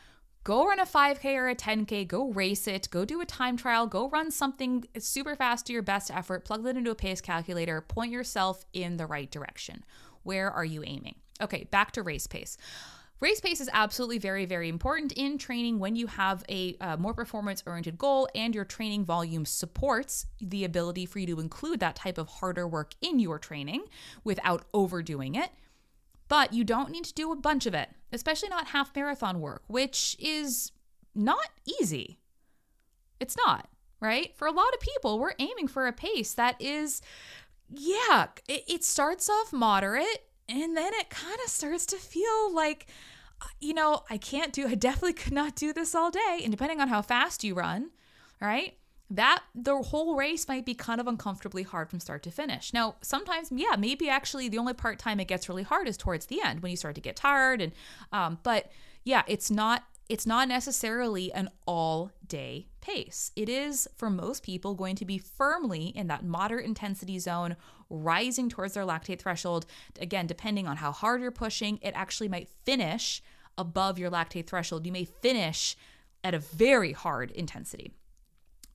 [0.46, 3.88] Go run a 5K or a 10K, go race it, go do a time trial,
[3.88, 7.80] go run something super fast to your best effort, plug that into a pace calculator,
[7.80, 9.85] point yourself in the right direction.
[10.22, 11.16] Where are you aiming?
[11.42, 12.56] Okay, back to race pace.
[13.18, 17.12] Race pace is absolutely very, very important in training when you have a uh, more
[17.12, 21.96] performance oriented goal and your training volume supports the ability for you to include that
[21.96, 23.82] type of harder work in your training
[24.22, 25.50] without overdoing it.
[26.28, 29.62] But you don't need to do a bunch of it, especially not half marathon work,
[29.68, 30.72] which is
[31.14, 32.18] not easy.
[33.20, 33.68] It's not,
[34.00, 34.36] right?
[34.36, 37.00] For a lot of people, we're aiming for a pace that is,
[37.70, 42.86] yeah, it, it starts off moderate and then it kind of starts to feel like,
[43.60, 46.40] you know, I can't do, I definitely could not do this all day.
[46.42, 47.90] And depending on how fast you run,
[48.40, 48.76] right?
[49.08, 52.72] That the whole race might be kind of uncomfortably hard from start to finish.
[52.72, 56.26] Now, sometimes, yeah, maybe actually the only part time it gets really hard is towards
[56.26, 57.60] the end when you start to get tired.
[57.60, 57.72] And,
[58.10, 58.70] um, but
[59.04, 63.32] yeah, it's not it's not necessarily an all day pace.
[63.34, 67.56] It is, for most people, going to be firmly in that moderate intensity zone,
[67.90, 69.66] rising towards their lactate threshold.
[70.00, 73.20] Again, depending on how hard you're pushing, it actually might finish
[73.58, 74.86] above your lactate threshold.
[74.86, 75.76] You may finish
[76.22, 77.92] at a very hard intensity.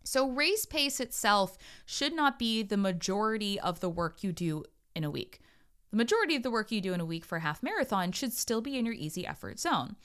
[0.03, 4.63] So, race pace itself should not be the majority of the work you do
[4.95, 5.39] in a week.
[5.91, 8.33] The majority of the work you do in a week for a half marathon should
[8.33, 9.95] still be in your easy effort zone.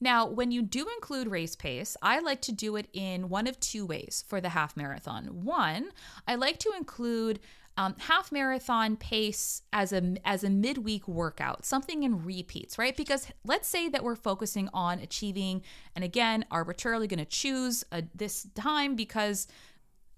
[0.00, 3.58] Now, when you do include race pace, I like to do it in one of
[3.58, 5.44] two ways for the half marathon.
[5.44, 5.90] One,
[6.26, 7.40] I like to include
[7.78, 12.96] um, half marathon pace as a as a midweek workout, something in repeats, right?
[12.96, 15.62] Because let's say that we're focusing on achieving,
[15.94, 19.46] and again, arbitrarily going to choose a, this time because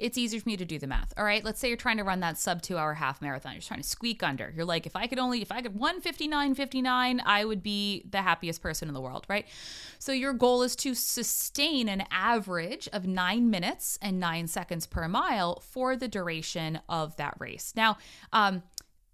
[0.01, 1.13] it's easier for me to do the math.
[1.17, 3.53] All right, let's say you're trying to run that sub two hour half marathon.
[3.53, 4.53] You're trying to squeak under.
[4.57, 8.63] You're like, if I could only, if I could 159.59, I would be the happiest
[8.63, 9.47] person in the world, right?
[9.99, 15.07] So your goal is to sustain an average of nine minutes and nine seconds per
[15.07, 17.73] mile for the duration of that race.
[17.77, 17.99] Now,
[18.33, 18.63] um,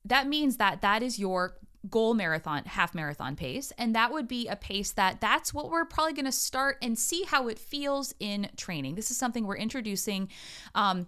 [0.05, 1.57] that means that that is your
[1.90, 3.72] goal marathon half marathon pace.
[3.79, 6.99] And that would be a pace that that's what we're probably going to start and
[6.99, 8.94] see how it feels in training.
[8.94, 10.29] This is something we're introducing
[10.75, 11.07] um,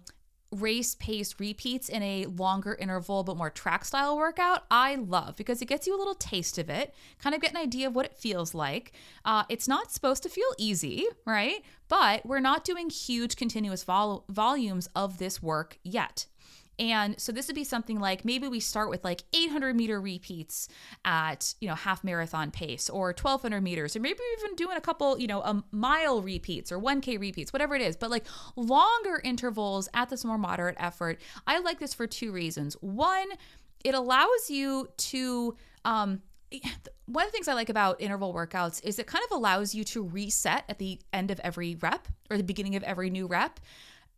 [0.51, 4.65] race pace repeats in a longer interval but more track style workout.
[4.71, 7.59] I love because it gets you a little taste of it kind of get an
[7.59, 8.93] idea of what it feels like.
[9.25, 11.63] Uh, it's not supposed to feel easy right?
[11.89, 16.27] But we're not doing huge continuous vol- volumes of this work yet
[16.79, 20.69] and so this would be something like maybe we start with like 800 meter repeats
[21.05, 25.19] at, you know, half marathon pace or 1200 meters, or maybe even doing a couple,
[25.19, 29.89] you know, a mile repeats or 1K repeats, whatever it is, but like longer intervals
[29.93, 31.21] at this more moderate effort.
[31.47, 32.75] I like this for two reasons.
[32.81, 33.29] One,
[33.85, 36.23] it allows you to, um,
[37.07, 39.85] one of the things I like about interval workouts is it kind of allows you
[39.85, 43.61] to reset at the end of every rep or the beginning of every new rep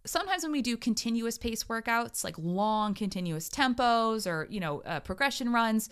[0.05, 5.01] sometimes when we do continuous pace workouts like long continuous tempos or you know uh,
[5.01, 5.89] progression runs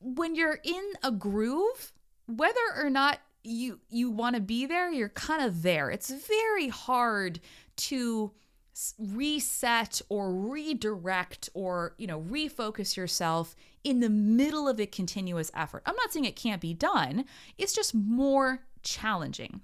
[0.00, 1.92] when you're in a groove
[2.26, 5.90] whether or not you you want to be there you're kind of there.
[5.90, 7.40] It's very hard
[7.76, 8.32] to
[8.98, 15.82] reset or redirect or you know refocus yourself in the middle of a continuous effort.
[15.86, 17.24] I'm not saying it can't be done
[17.58, 19.60] it's just more challenging.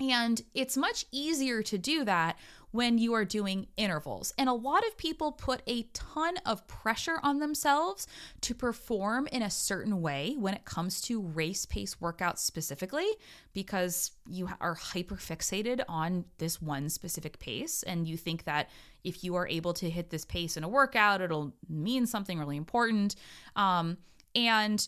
[0.00, 2.38] And it's much easier to do that
[2.72, 4.32] when you are doing intervals.
[4.38, 8.06] And a lot of people put a ton of pressure on themselves
[8.42, 13.08] to perform in a certain way when it comes to race pace workouts specifically,
[13.52, 17.82] because you are hyper fixated on this one specific pace.
[17.82, 18.70] And you think that
[19.04, 22.56] if you are able to hit this pace in a workout, it'll mean something really
[22.56, 23.16] important.
[23.56, 23.96] Um,
[24.34, 24.86] and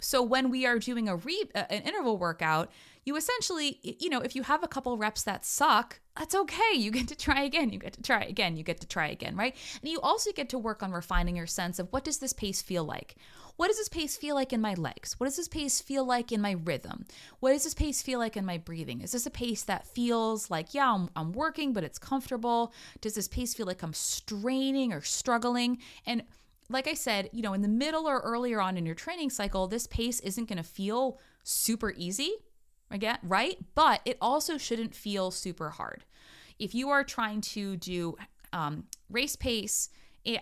[0.00, 2.70] so when we are doing a re- uh, an interval workout,
[3.04, 6.74] you essentially, you know, if you have a couple reps that suck, that's okay.
[6.74, 7.70] You get to try again.
[7.70, 8.56] You get to try again.
[8.56, 9.56] You get to try again, right?
[9.80, 12.60] And you also get to work on refining your sense of what does this pace
[12.60, 13.16] feel like?
[13.56, 15.18] What does this pace feel like in my legs?
[15.18, 17.04] What does this pace feel like in my rhythm?
[17.40, 19.02] What does this pace feel like in my breathing?
[19.02, 22.72] Is this a pace that feels like, yeah, I'm, I'm working, but it's comfortable?
[23.00, 25.78] Does this pace feel like I'm straining or struggling?
[26.06, 26.22] And
[26.70, 29.66] like I said, you know, in the middle or earlier on in your training cycle,
[29.66, 32.32] this pace isn't going to feel super easy
[32.90, 33.58] again, right?
[33.74, 36.04] But it also shouldn't feel super hard.
[36.58, 38.16] If you are trying to do
[38.52, 39.88] um, race pace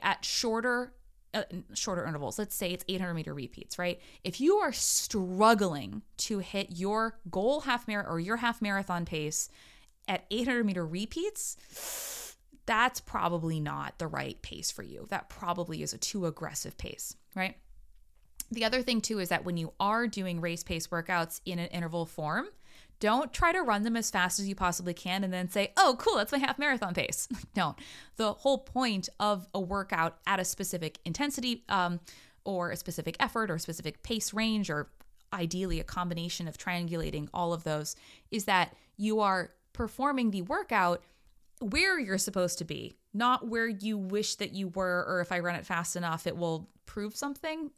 [0.03, 0.93] at shorter
[1.35, 1.43] uh,
[1.75, 4.01] shorter intervals, let's say it's 800 meter repeats, right?
[4.25, 9.51] If you are struggling to hit your goal half marathon or your half marathon pace
[10.07, 12.28] at 800 meter repeats,
[12.69, 15.07] that's probably not the right pace for you.
[15.09, 17.57] That probably is a too aggressive pace, right?
[18.51, 21.69] The other thing, too, is that when you are doing race pace workouts in an
[21.69, 22.47] interval form,
[23.01, 25.97] don't try to run them as fast as you possibly can and then say, oh,
[25.99, 27.27] cool, that's my half marathon pace.
[27.57, 27.75] no,
[28.17, 32.01] the whole point of a workout at a specific intensity um,
[32.45, 34.91] or a specific effort or a specific pace range, or
[35.33, 37.97] ideally a combination of triangulating all of those,
[38.31, 41.03] is that you are performing the workout
[41.61, 45.41] where you're supposed to be, not where you wish that you were, or if I
[45.41, 47.71] run it fast enough, it will prove something.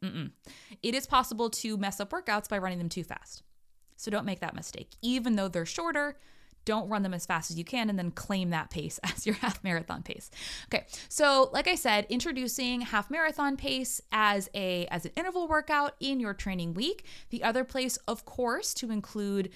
[0.83, 3.43] It is possible to mess up workouts by running them too fast.
[3.97, 4.91] So don't make that mistake.
[5.01, 6.17] Even though they're shorter,
[6.65, 9.35] don't run them as fast as you can and then claim that pace as your
[9.35, 10.29] half marathon pace.
[10.65, 10.85] Okay.
[11.09, 16.19] So, like I said, introducing half marathon pace as a as an interval workout in
[16.19, 17.05] your training week.
[17.29, 19.49] The other place of course to include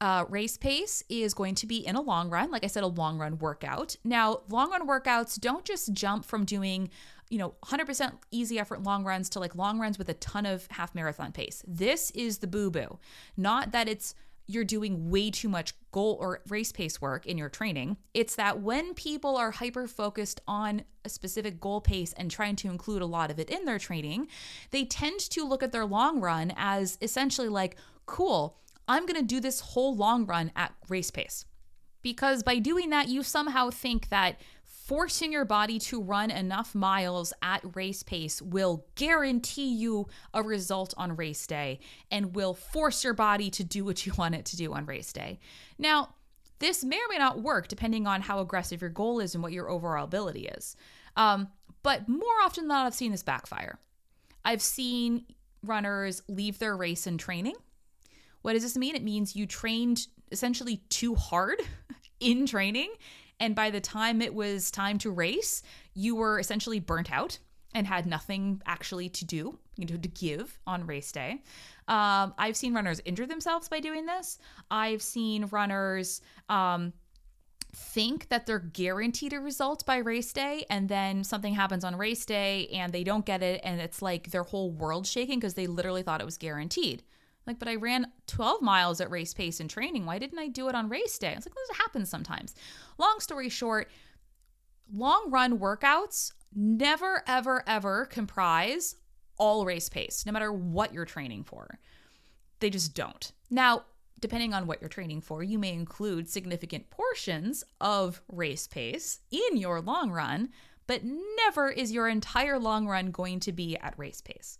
[0.00, 2.50] uh, race pace is going to be in a long run.
[2.50, 3.96] Like I said, a long run workout.
[4.04, 6.90] Now, long run workouts don't just jump from doing
[7.28, 10.66] you know 100% easy effort long runs to like long runs with a ton of
[10.70, 11.62] half marathon pace.
[11.66, 12.98] This is the boo boo.
[13.36, 14.14] Not that it's
[14.48, 17.96] you're doing way too much goal or race pace work in your training.
[18.14, 22.68] It's that when people are hyper focused on a specific goal pace and trying to
[22.68, 24.28] include a lot of it in their training,
[24.70, 27.76] they tend to look at their long run as essentially like,
[28.06, 28.56] cool,
[28.88, 31.44] I'm going to do this whole long run at race pace.
[32.02, 37.32] Because by doing that, you somehow think that forcing your body to run enough miles
[37.42, 41.80] at race pace will guarantee you a result on race day
[42.12, 45.12] and will force your body to do what you want it to do on race
[45.12, 45.40] day.
[45.76, 46.14] Now,
[46.60, 49.52] this may or may not work depending on how aggressive your goal is and what
[49.52, 50.76] your overall ability is.
[51.16, 51.48] Um,
[51.82, 53.80] but more often than not, I've seen this backfire.
[54.44, 55.26] I've seen
[55.64, 57.56] runners leave their race in training.
[58.46, 58.94] What does this mean?
[58.94, 61.60] It means you trained essentially too hard
[62.20, 62.92] in training
[63.40, 67.40] and by the time it was time to race, you were essentially burnt out
[67.74, 71.42] and had nothing actually to do, you know, to give on race day.
[71.88, 74.38] Um, I've seen runners injure themselves by doing this.
[74.70, 76.92] I've seen runners um,
[77.74, 82.24] think that they're guaranteed a result by race day, and then something happens on race
[82.24, 85.66] day and they don't get it, and it's like their whole world shaking because they
[85.66, 87.02] literally thought it was guaranteed.
[87.46, 90.04] Like, but I ran 12 miles at race pace in training.
[90.04, 91.32] Why didn't I do it on race day?
[91.32, 92.54] I was like, this happens sometimes.
[92.98, 93.88] Long story short,
[94.92, 98.96] long run workouts never, ever, ever comprise
[99.38, 101.78] all race pace, no matter what you're training for.
[102.60, 103.32] They just don't.
[103.50, 103.84] Now,
[104.18, 109.58] depending on what you're training for, you may include significant portions of race pace in
[109.58, 110.48] your long run,
[110.86, 114.56] but never is your entire long run going to be at race pace.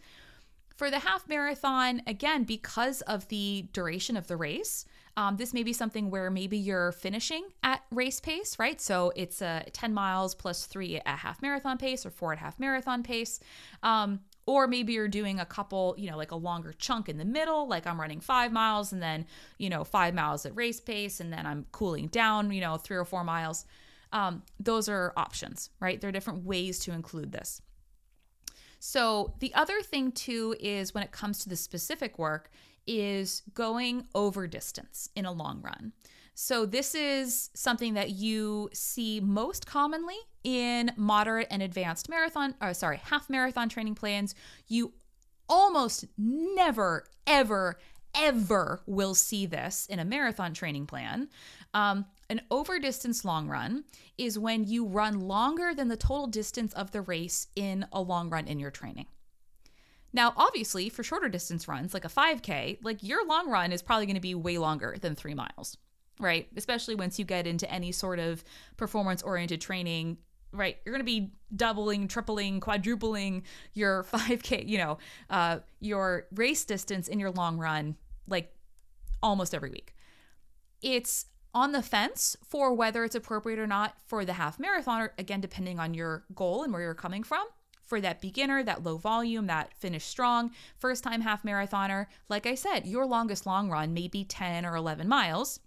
[0.77, 4.85] For the half marathon, again, because of the duration of the race,
[5.17, 8.79] um, this may be something where maybe you're finishing at race pace, right?
[8.79, 12.61] So it's a 10 miles plus three at half marathon pace or four at half
[12.61, 13.41] marathon pace.
[13.83, 17.25] Um, or maybe you're doing a couple, you know, like a longer chunk in the
[17.25, 19.25] middle, like I'm running five miles and then,
[19.57, 22.99] you know, five miles at race pace and then I'm cooling down, you know, three
[22.99, 23.65] or four miles.
[24.13, 25.99] Um, those are options, right?
[25.99, 27.63] There are different ways to include this.
[28.79, 32.51] So, the other thing too is when it comes to the specific work,
[32.87, 35.93] is going over distance in a long run.
[36.35, 42.75] So, this is something that you see most commonly in moderate and advanced marathon, or
[42.75, 44.35] sorry, half marathon training plans.
[44.69, 44.93] You
[45.49, 47.79] almost never, ever,
[48.15, 51.29] ever will see this in a marathon training plan.
[51.75, 53.85] Um, an over distance long run
[54.19, 58.31] is when you run longer than the total distance of the race in a long
[58.31, 59.07] run in your training.
[60.13, 64.07] Now, obviously, for shorter distance runs like a 5K, like your long run is probably
[64.07, 65.77] going to be way longer than three miles,
[66.19, 66.49] right?
[66.57, 68.43] Especially once you get into any sort of
[68.77, 70.17] performance oriented training,
[70.53, 70.79] right?
[70.85, 73.43] You're going to be doubling, tripling, quadrupling
[73.75, 74.99] your 5K, you know,
[75.29, 77.97] uh, your race distance in your long run,
[78.27, 78.55] like
[79.23, 79.95] almost every week.
[80.83, 85.41] It's on the fence for whether it's appropriate or not for the half marathon, again,
[85.41, 87.47] depending on your goal and where you're coming from.
[87.83, 92.57] For that beginner, that low volume, that finish strong, first time half marathoner, like I
[92.57, 95.61] said, your longest long run may be 10 or 11 miles,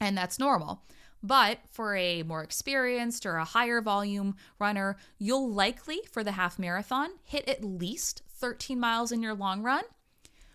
[0.00, 0.84] and that's normal.
[1.22, 6.58] But for a more experienced or a higher volume runner, you'll likely, for the half
[6.58, 9.84] marathon, hit at least 13 miles in your long run.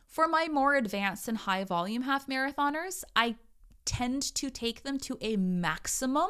[0.08, 3.36] For my more advanced and high volume half marathoners, I
[3.86, 6.30] tend to take them to a maximum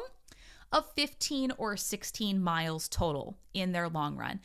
[0.72, 4.40] of 15 or 16 miles total in their long run.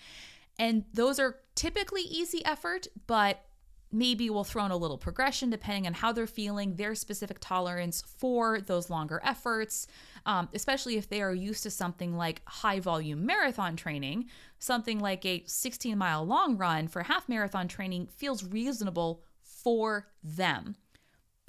[0.59, 3.43] And those are typically easy effort, but
[3.91, 8.01] maybe we'll throw in a little progression depending on how they're feeling, their specific tolerance
[8.01, 9.87] for those longer efforts,
[10.25, 14.25] um, especially if they are used to something like high volume marathon training.
[14.59, 20.75] Something like a 16 mile long run for half marathon training feels reasonable for them,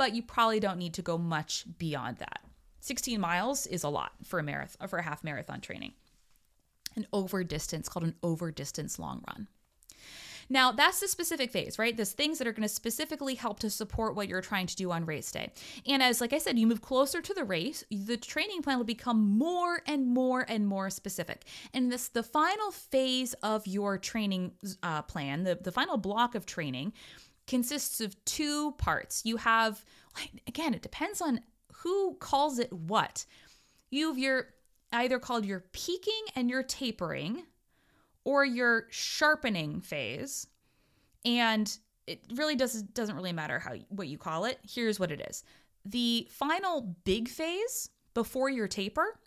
[0.03, 2.41] but you probably don't need to go much beyond that.
[2.81, 5.93] 16 miles is a lot for a marathon for a half marathon training.
[6.97, 9.47] An over distance called an over distance long run.
[10.51, 11.97] Now, that's the specific phase, right?
[11.97, 14.91] There's things that are going to specifically help to support what you're trying to do
[14.91, 15.53] on race day.
[15.87, 18.85] And as, like I said, you move closer to the race, the training plan will
[18.85, 21.45] become more and more and more specific.
[21.73, 24.51] And this, the final phase of your training
[24.83, 26.93] uh, plan, the, the final block of training,
[27.53, 29.27] consists of two parts.
[29.27, 29.85] You have,
[30.47, 31.41] again, it depends on
[31.71, 33.27] who calls it what.
[33.91, 34.47] You have your
[34.91, 37.43] either called your peaking and your tapering
[38.25, 40.47] or your sharpening phase.
[41.27, 41.77] And
[42.07, 44.59] it really does doesn't really matter how what you call it.
[44.67, 45.45] Here's what it is.
[45.85, 49.19] The final big phase before your taper.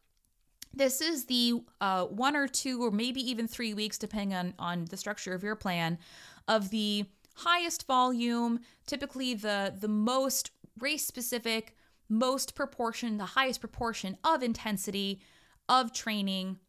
[0.73, 4.86] This is the uh, one or two or maybe even three weeks, depending on on
[4.86, 5.99] the structure of your plan,
[6.47, 7.05] of the
[7.36, 11.76] highest volume, typically the the most race specific,
[12.10, 15.22] most proportion, the highest proportion of intensity
[15.68, 16.60] of training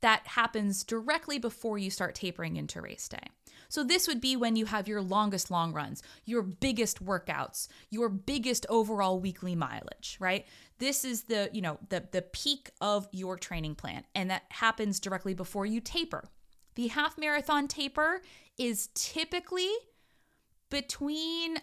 [0.00, 3.18] that happens directly before you start tapering into race day.
[3.68, 8.08] So this would be when you have your longest long runs, your biggest workouts, your
[8.08, 10.46] biggest overall weekly mileage, right?
[10.78, 15.00] This is the, you know, the the peak of your training plan and that happens
[15.00, 16.24] directly before you taper.
[16.78, 18.22] The half marathon taper
[18.56, 19.68] is typically
[20.70, 21.58] between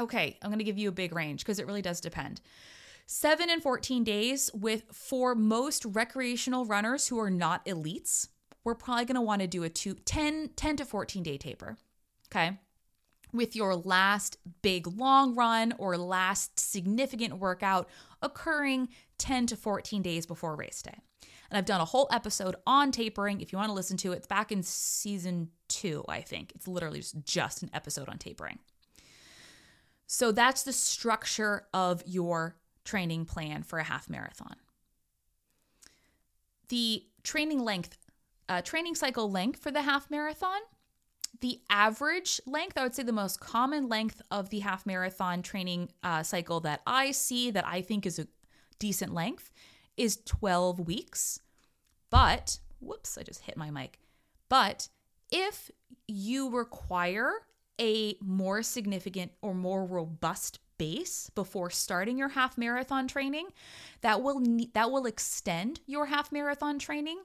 [0.00, 2.40] okay, I'm going to give you a big range because it really does depend.
[3.06, 8.28] 7 and 14 days with for most recreational runners who are not elites,
[8.62, 11.76] we're probably going to want to do a two, 10, 10 to 14 day taper.
[12.28, 12.56] Okay.
[13.32, 17.88] With your last big long run or last significant workout
[18.22, 21.00] occurring 10 to 14 days before race day.
[21.54, 23.40] And I've done a whole episode on tapering.
[23.40, 26.50] If you want to listen to it, it's back in season two, I think.
[26.56, 28.58] It's literally just, just an episode on tapering.
[30.08, 34.56] So that's the structure of your training plan for a half marathon.
[36.70, 37.98] The training length,
[38.48, 40.58] uh, training cycle length for the half marathon,
[41.40, 45.90] the average length, I would say the most common length of the half marathon training
[46.02, 48.26] uh, cycle that I see that I think is a
[48.80, 49.52] decent length
[49.96, 51.38] is 12 weeks.
[52.14, 53.98] But, whoops, I just hit my mic.
[54.48, 54.88] But
[55.32, 55.68] if
[56.06, 57.32] you require
[57.80, 63.48] a more significant or more robust base before starting your half marathon training
[64.02, 64.40] that will
[64.74, 67.20] that will extend your half marathon training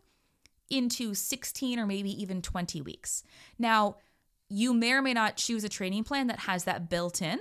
[0.72, 3.22] into 16 or maybe even 20 weeks.
[3.60, 3.98] Now,
[4.50, 7.40] you may or may not choose a training plan that has that built in.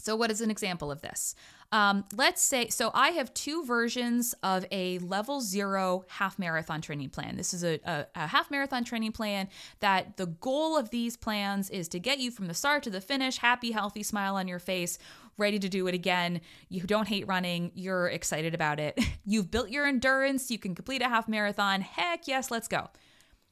[0.00, 1.34] So, what is an example of this?
[1.72, 7.10] Um, let's say, so I have two versions of a level zero half marathon training
[7.10, 7.36] plan.
[7.36, 9.48] This is a, a, a, half marathon training plan
[9.78, 13.00] that the goal of these plans is to get you from the start to the
[13.00, 14.98] finish, happy, healthy smile on your face,
[15.38, 16.40] ready to do it again.
[16.68, 18.98] You don't hate running, you're excited about it.
[19.24, 21.82] You've built your endurance, you can complete a half marathon.
[21.82, 22.88] Heck yes, let's go.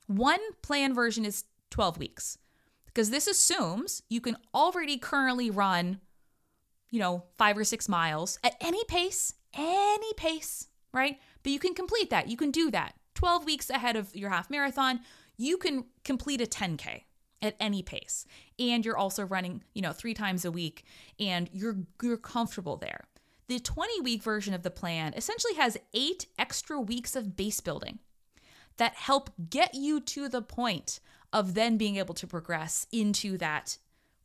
[0.08, 2.38] One plan version is 12 weeks
[2.86, 6.00] because this assumes you can already currently run
[6.90, 11.18] you know, five or six miles at any pace, any pace, right?
[11.42, 12.28] But you can complete that.
[12.28, 12.94] You can do that.
[13.14, 15.00] 12 weeks ahead of your half marathon,
[15.36, 17.02] you can complete a 10K
[17.42, 18.26] at any pace.
[18.58, 20.84] And you're also running, you know, three times a week
[21.18, 23.04] and you're you're comfortable there.
[23.48, 27.98] The 20 week version of the plan essentially has 8 extra weeks of base building
[28.76, 31.00] that help get you to the point
[31.32, 33.78] of then being able to progress into that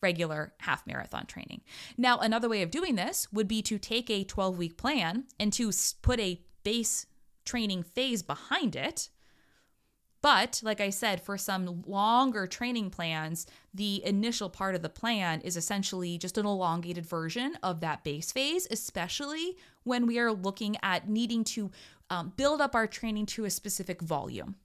[0.03, 1.61] regular half marathon training.
[1.97, 5.51] Now, another way of doing this would be to take a 12 week plan and
[5.53, 7.07] to put a base
[7.45, 9.09] training phase behind it.
[10.21, 15.41] But, like I said, for some longer training plans, the initial part of the plan
[15.41, 20.77] is essentially just an elongated version of that base phase, especially when we are looking
[20.81, 21.71] at needing to
[22.09, 24.55] um, build up our training to a specific volume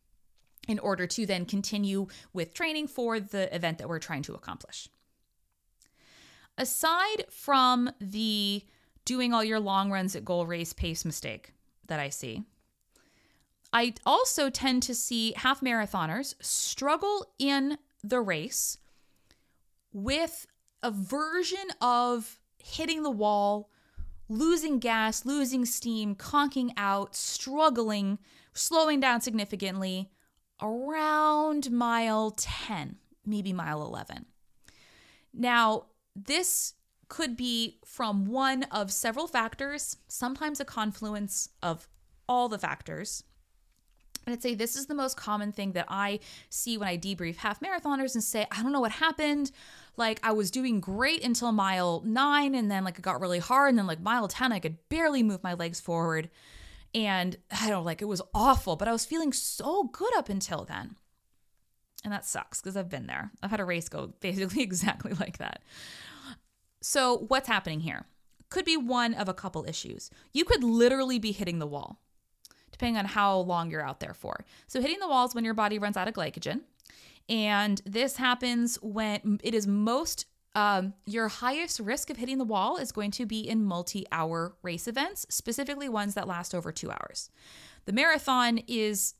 [0.68, 4.88] in order to then continue with training for the event that we're trying to accomplish
[6.58, 8.62] aside from the
[9.04, 11.54] doing all your long runs at goal race pace mistake
[11.86, 12.42] that I see,
[13.72, 18.78] I also tend to see half marathoners struggle in the race
[19.92, 20.46] with
[20.82, 23.70] a version of hitting the wall,
[24.28, 28.18] losing gas, losing steam, conking out, struggling,
[28.52, 30.10] slowing down significantly
[30.60, 34.26] around mile 10, maybe mile 11.
[35.32, 35.86] Now,
[36.26, 36.74] this
[37.08, 41.88] could be from one of several factors, sometimes a confluence of
[42.28, 43.24] all the factors.
[44.26, 47.36] And I'd say this is the most common thing that I see when I debrief
[47.36, 49.50] half marathoners and say, I don't know what happened.
[49.96, 53.70] Like, I was doing great until mile nine, and then, like, it got really hard.
[53.70, 56.28] And then, like, mile 10, I could barely move my legs forward.
[56.94, 60.64] And I don't like it was awful, but I was feeling so good up until
[60.64, 60.96] then.
[62.04, 63.30] And that sucks because I've been there.
[63.42, 65.62] I've had a race go basically exactly like that.
[66.80, 68.06] So, what's happening here?
[68.50, 70.10] Could be one of a couple issues.
[70.32, 72.00] You could literally be hitting the wall,
[72.70, 74.44] depending on how long you're out there for.
[74.66, 76.60] So, hitting the walls when your body runs out of glycogen.
[77.28, 82.78] And this happens when it is most, um, your highest risk of hitting the wall
[82.78, 86.90] is going to be in multi hour race events, specifically ones that last over two
[86.90, 87.30] hours.
[87.84, 89.14] The marathon is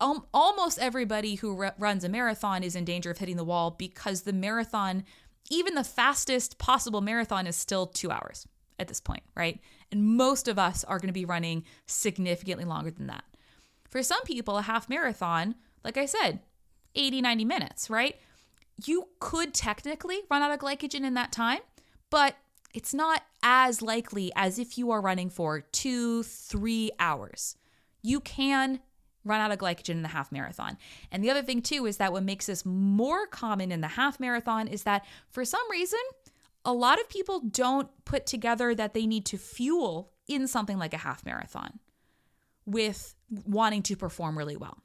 [0.00, 4.22] um, almost everybody who runs a marathon is in danger of hitting the wall because
[4.22, 5.04] the marathon
[5.50, 8.46] even the fastest possible marathon is still two hours
[8.78, 9.60] at this point, right?
[9.90, 13.24] And most of us are going to be running significantly longer than that.
[13.88, 16.40] For some people, a half marathon, like I said,
[16.94, 18.16] 80, 90 minutes, right?
[18.84, 21.60] You could technically run out of glycogen in that time,
[22.10, 22.36] but
[22.74, 27.56] it's not as likely as if you are running for two, three hours.
[28.02, 28.80] You can
[29.26, 30.78] run out of glycogen in the half marathon.
[31.10, 34.20] And the other thing, too, is that what makes this more common in the half
[34.20, 36.00] marathon is that for some reason,
[36.64, 40.94] a lot of people don't put together that they need to fuel in something like
[40.94, 41.78] a half marathon
[42.64, 43.14] with
[43.44, 44.78] wanting to perform really well.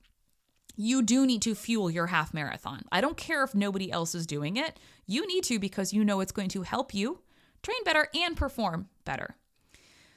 [0.76, 2.84] You do need to fuel your half marathon.
[2.92, 4.80] I don't care if nobody else is doing it.
[5.06, 7.20] You need to because you know it's going to help you
[7.62, 9.36] train better and perform better.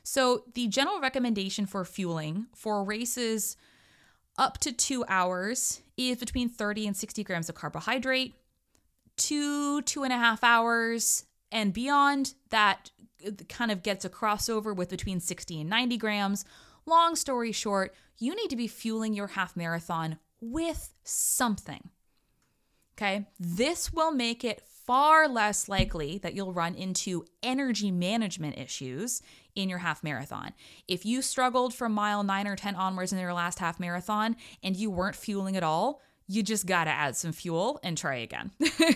[0.03, 3.57] So, the general recommendation for fueling for races
[4.37, 8.35] up to two hours is between 30 and 60 grams of carbohydrate.
[9.17, 12.91] Two, two and a half hours and beyond, that
[13.49, 16.45] kind of gets a crossover with between 60 and 90 grams.
[16.85, 21.91] Long story short, you need to be fueling your half marathon with something.
[22.97, 29.23] Okay, this will make it far less likely that you'll run into energy management issues
[29.55, 30.53] in your half marathon.
[30.89, 34.77] If you struggled from mile nine or 10 onwards in your last half marathon and
[34.77, 38.51] you weren't fueling at all, you just gotta add some fuel and try again.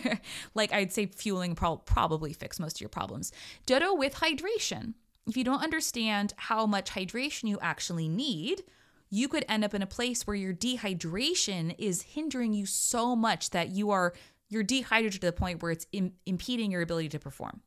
[0.54, 3.32] like I'd say, fueling pro- probably fix most of your problems.
[3.66, 4.94] Ditto with hydration.
[5.26, 8.62] If you don't understand how much hydration you actually need,
[9.10, 13.50] you could end up in a place where your dehydration is hindering you so much
[13.50, 14.14] that you are
[14.48, 17.60] you're dehydrated to the point where it's Im- impeding your ability to perform.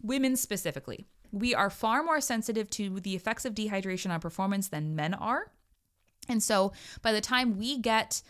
[0.00, 4.96] Women specifically, we are far more sensitive to the effects of dehydration on performance than
[4.96, 5.52] men are.
[6.28, 8.22] And so by the time we get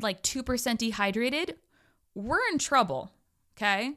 [0.00, 1.56] like 2% dehydrated,
[2.14, 3.10] we're in trouble.
[3.56, 3.92] Okay.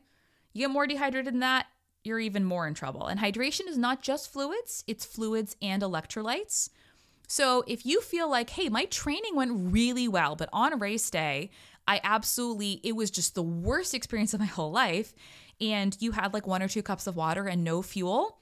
[0.54, 1.68] You get more dehydrated than that,
[2.04, 3.08] you're even more in trouble.
[3.08, 6.70] And hydration is not just fluids, it's fluids and electrolytes.
[7.28, 11.52] So if you feel like, hey, my training went really well, but on race day,
[11.88, 15.14] I absolutely, it was just the worst experience of my whole life,
[15.62, 18.40] and you had like one or two cups of water and no fuel,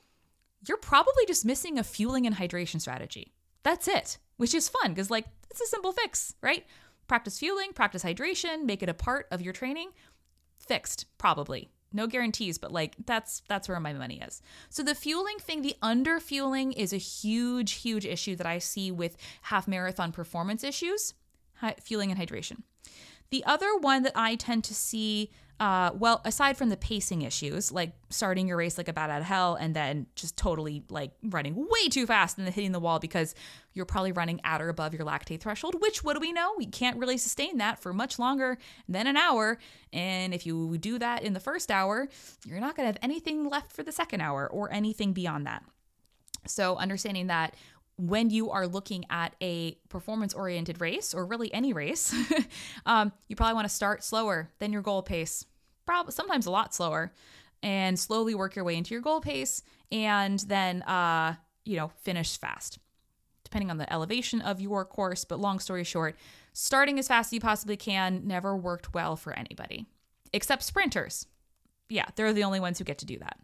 [0.68, 3.34] you're probably just missing a fueling and hydration strategy.
[3.64, 6.66] That's it, which is fun because, like, it's a simple fix, right?
[7.08, 9.90] Practice fueling, practice hydration, make it a part of your training.
[10.58, 11.70] Fixed, probably.
[11.94, 14.42] No guarantees, but like that's that's where my money is.
[14.70, 18.92] So the fueling thing, the under fueling is a huge, huge issue that I see
[18.92, 21.14] with half marathon performance issues,
[21.82, 22.64] fueling and hydration.
[23.32, 27.72] The other one that I tend to see uh, well, aside from the pacing issues,
[27.72, 31.12] like starting your race like a bat out of hell and then just totally like
[31.24, 33.34] running way too fast and then hitting the wall because
[33.74, 36.54] you're probably running at or above your lactate threshold, which what do we know?
[36.58, 38.58] We can't really sustain that for much longer
[38.90, 39.58] than an hour.
[39.94, 42.10] And if you do that in the first hour,
[42.46, 45.64] you're not going to have anything left for the second hour or anything beyond that.
[46.48, 47.56] So, understanding that
[47.98, 52.14] when you are looking at a performance oriented race or really any race,
[52.86, 55.46] um, you probably want to start slower than your goal pace,
[55.86, 57.14] probably sometimes a lot slower,
[57.64, 62.38] and slowly work your way into your goal pace and then, uh, you know, finish
[62.38, 62.80] fast,
[63.44, 65.24] depending on the elevation of your course.
[65.24, 66.18] But long story short,
[66.54, 69.86] starting as fast as you possibly can never worked well for anybody
[70.34, 71.28] except sprinters.
[71.90, 73.40] Yeah, they're the only ones who get to do that.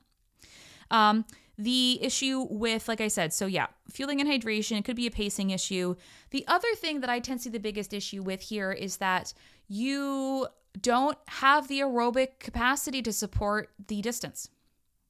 [0.89, 1.25] Um,
[1.57, 5.11] the issue with, like I said, so yeah, fueling and hydration, it could be a
[5.11, 5.95] pacing issue.
[6.31, 9.33] The other thing that I tend to see the biggest issue with here is that
[9.67, 10.47] you
[10.79, 14.49] don't have the aerobic capacity to support the distance.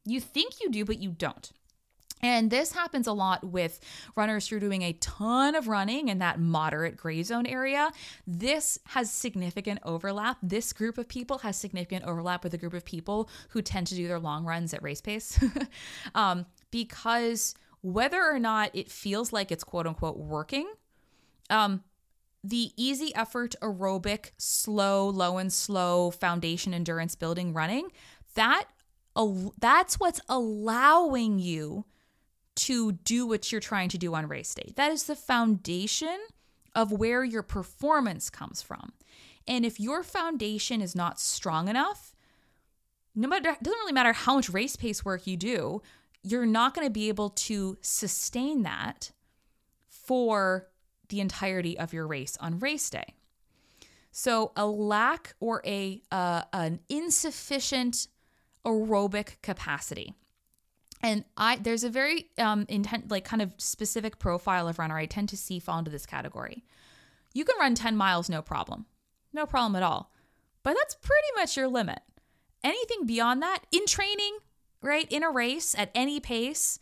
[0.06, 1.52] You think you do, but you don't.
[2.22, 3.80] And this happens a lot with
[4.15, 7.91] runners who are doing a ton of running in that moderate gray zone area.
[8.28, 10.38] This has significant overlap.
[10.43, 13.95] This group of people has significant overlap with a group of people who tend to
[13.95, 15.39] do their long runs at race pace.
[16.15, 20.72] um, because whether or not it feels like it's quote unquote working,
[21.49, 21.84] um,
[22.43, 27.89] the easy effort aerobic, slow, low and slow foundation endurance building running,
[28.36, 28.65] that
[29.59, 31.86] that's what's allowing you
[32.66, 34.74] to do what you're trying to do on race day.
[34.76, 36.18] That is the foundation
[36.76, 38.93] of where your performance comes from.
[39.47, 42.16] And if your foundation is not strong enough,
[43.16, 45.82] no matter it doesn't really matter how much race pace work you do,
[46.24, 49.12] you're not going to be able to sustain that
[49.88, 50.68] for
[51.09, 53.16] the entirety of your race on race day.
[54.12, 58.07] So a lack or a uh, an insufficient
[58.66, 60.14] aerobic capacity
[61.04, 65.06] and I there's a very um intent like kind of specific profile of runner I
[65.06, 66.64] tend to see fall into this category.
[67.34, 68.86] You can run 10 miles no problem.
[69.34, 70.12] No problem at all.
[70.64, 71.99] But that's pretty much your limit.
[72.64, 74.38] Anything beyond that in training,
[74.82, 75.08] right?
[75.10, 76.78] In a race at any pace,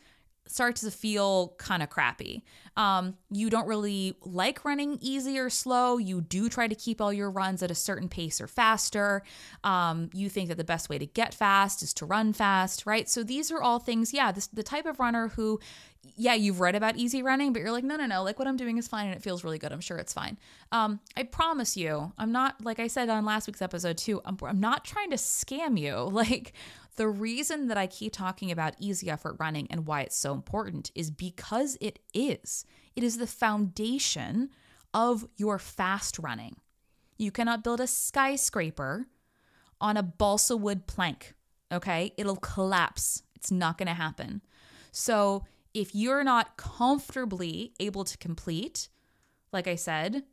[0.49, 2.43] starts to feel kind of crappy.
[2.75, 5.97] Um, you don't really like running easy or slow.
[5.97, 9.21] You do try to keep all your runs at a certain pace or faster.
[9.63, 13.07] Um, you think that the best way to get fast is to run fast, right?
[13.07, 15.59] So these are all things, yeah, this, the type of runner who,
[16.15, 18.57] yeah, you've read about easy running, but you're like, no, no, no, like what I'm
[18.57, 19.71] doing is fine and it feels really good.
[19.71, 20.39] I'm sure it's fine.
[20.71, 24.37] Um, I promise you, I'm not, like I said on last week's episode too, I'm,
[24.41, 26.09] I'm not trying to scam you.
[26.19, 26.53] Like,
[26.99, 30.91] the reason that I keep talking about easy effort running and why it's so important
[30.93, 32.65] is because it is.
[32.93, 34.49] It is the foundation
[34.93, 36.57] of your fast running.
[37.17, 39.07] You cannot build a skyscraper
[39.79, 41.35] on a balsa wood plank,
[41.71, 42.11] okay?
[42.17, 43.23] It'll collapse.
[43.33, 44.41] It's not going to happen.
[44.91, 48.89] So, if you're not comfortably able to complete,
[49.53, 50.23] like I said,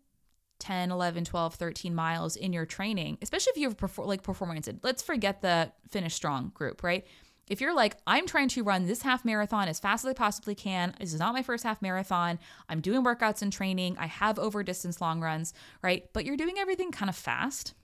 [0.58, 4.68] 10, 11, 12, 13 miles in your training, especially if you have perfor- like performance.
[4.82, 7.06] Let's forget the finish strong group, right?
[7.48, 10.56] If you're like, I'm trying to run this half marathon as fast as I possibly
[10.56, 12.40] can, this is not my first half marathon.
[12.68, 13.96] I'm doing workouts and training.
[13.98, 16.04] I have over distance long runs, right?
[16.12, 17.74] But you're doing everything kind of fast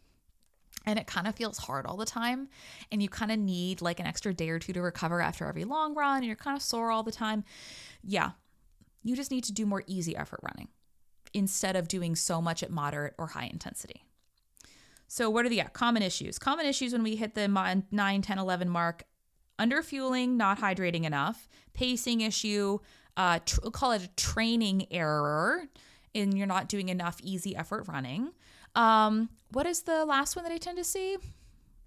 [0.85, 2.49] and it kind of feels hard all the time
[2.91, 5.65] and you kind of need like an extra day or two to recover after every
[5.65, 7.45] long run and you're kind of sore all the time
[8.03, 8.31] yeah
[9.03, 10.69] you just need to do more easy effort running
[11.35, 14.05] instead of doing so much at moderate or high intensity.
[15.09, 16.39] So, what are the yeah, common issues?
[16.39, 19.05] Common issues when we hit the 9, 10, 11 mark
[19.59, 22.79] underfueling, not hydrating enough, pacing issue,
[23.17, 25.65] uh, tr- we'll call it a training error,
[26.15, 28.33] and you're not doing enough easy effort running.
[28.75, 31.19] Um, what is the last one that I tend to see?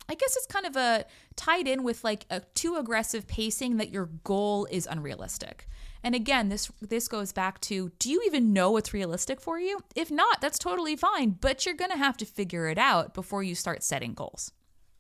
[0.08, 3.90] I guess it's kind of a tied in with like a too aggressive pacing that
[3.90, 5.68] your goal is unrealistic.
[6.04, 9.80] And again, this this goes back to do you even know what's realistic for you?
[9.96, 13.42] If not, that's totally fine, but you're going to have to figure it out before
[13.42, 14.52] you start setting goals.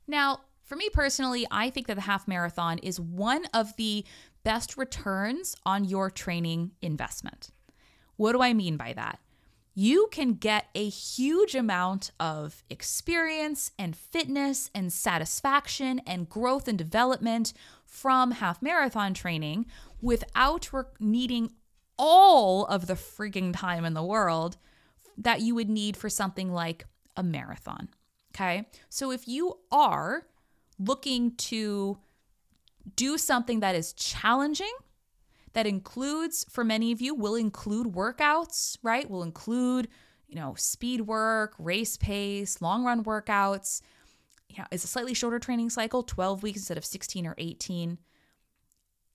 [0.07, 4.03] Now, for me personally, I think that the half marathon is one of the
[4.43, 7.49] best returns on your training investment.
[8.15, 9.19] What do I mean by that?
[9.77, 16.77] You can get a huge amount of experience and fitness and satisfaction and growth and
[16.77, 17.51] development
[17.85, 19.65] from half marathon training
[20.01, 21.51] without re- needing
[21.97, 24.57] all of the freaking time in the world
[25.17, 26.85] that you would need for something like
[27.17, 27.89] a marathon.
[28.33, 28.67] Okay.
[28.89, 30.25] So if you are
[30.79, 31.97] looking to
[32.95, 34.73] do something that is challenging,
[35.55, 39.09] that includes, for many of you, will include workouts, right?
[39.09, 39.87] Will include,
[40.27, 43.81] you know, speed work, race pace, long run workouts.
[44.49, 47.97] You know, it's a slightly shorter training cycle, 12 weeks instead of 16 or 18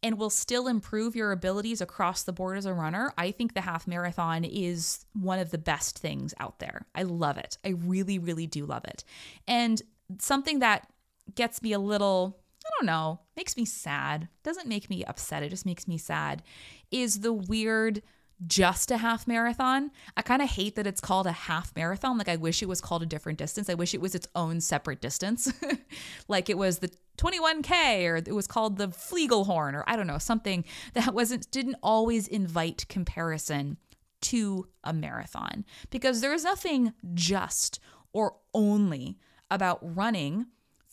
[0.03, 3.61] and will still improve your abilities across the board as a runner, I think the
[3.61, 6.87] half marathon is one of the best things out there.
[6.95, 7.59] I love it.
[7.65, 9.05] I really, really do love it.
[9.47, 9.81] And
[10.19, 10.89] something that
[11.35, 12.40] gets me a little
[12.81, 14.29] don't know, makes me sad.
[14.43, 16.43] Doesn't make me upset, it just makes me sad.
[16.91, 18.03] Is the weird
[18.47, 19.91] just a half marathon.
[20.17, 22.17] I kind of hate that it's called a half marathon.
[22.17, 23.69] Like I wish it was called a different distance.
[23.69, 25.53] I wish it was its own separate distance.
[26.29, 30.17] like it was the 21k or it was called the Flegelhorn or I don't know,
[30.17, 30.65] something
[30.95, 33.77] that wasn't didn't always invite comparison
[34.23, 37.79] to a marathon because there is nothing just
[38.15, 39.19] or only
[39.51, 40.47] about running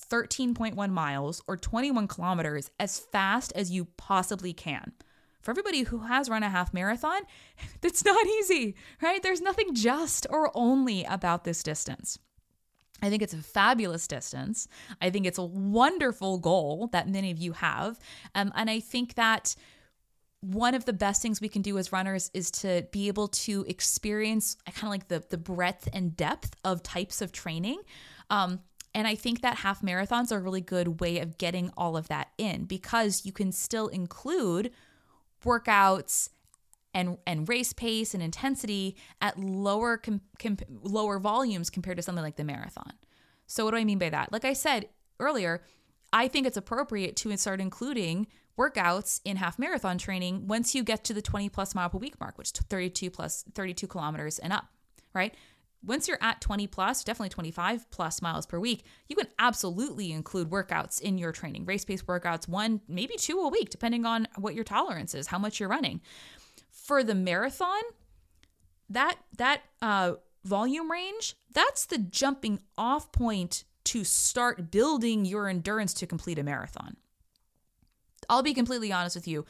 [0.10, 4.94] 13.1 miles or 21 kilometers as fast as you possibly can.
[5.42, 7.22] For everybody who has run a half marathon,
[7.84, 9.22] it's not easy, right?
[9.22, 12.20] There's nothing just or only about this distance.
[13.02, 14.68] I think it's a fabulous distance.
[15.02, 18.00] I think it's a wonderful goal that many of you have.
[18.34, 19.56] Um, and I think that
[20.42, 23.66] one of the best things we can do as runners is to be able to
[23.68, 27.82] experience kind of like the the breadth and depth of types of training.
[28.30, 28.62] Um,
[28.98, 32.08] and I think that half marathons are a really good way of getting all of
[32.08, 34.72] that in because you can still include
[35.46, 36.30] workouts
[36.96, 42.24] and and race pace and intensity at lower com, com, lower volumes compared to something
[42.24, 42.92] like the marathon.
[43.46, 44.32] So what do I mean by that?
[44.32, 44.90] Like I said
[45.20, 45.62] earlier,
[46.12, 48.26] I think it's appropriate to start including
[48.58, 52.20] workouts in half marathon training once you get to the 20 plus mile per week
[52.20, 54.66] mark, which is 32 plus 32 kilometers and up,
[55.14, 55.36] right?
[55.86, 60.50] Once you're at 20 plus, definitely 25 plus miles per week, you can absolutely include
[60.50, 64.56] workouts in your training, race pace workouts, one, maybe two a week, depending on what
[64.56, 66.02] your tolerance is, how much you're running.
[66.72, 67.82] For the marathon,
[68.90, 70.14] that that uh,
[70.44, 76.44] volume range, that's the jumping off point to start building your endurance to complete a
[76.44, 76.98] marathon.
[78.30, 79.46] I'll be completely honest with you.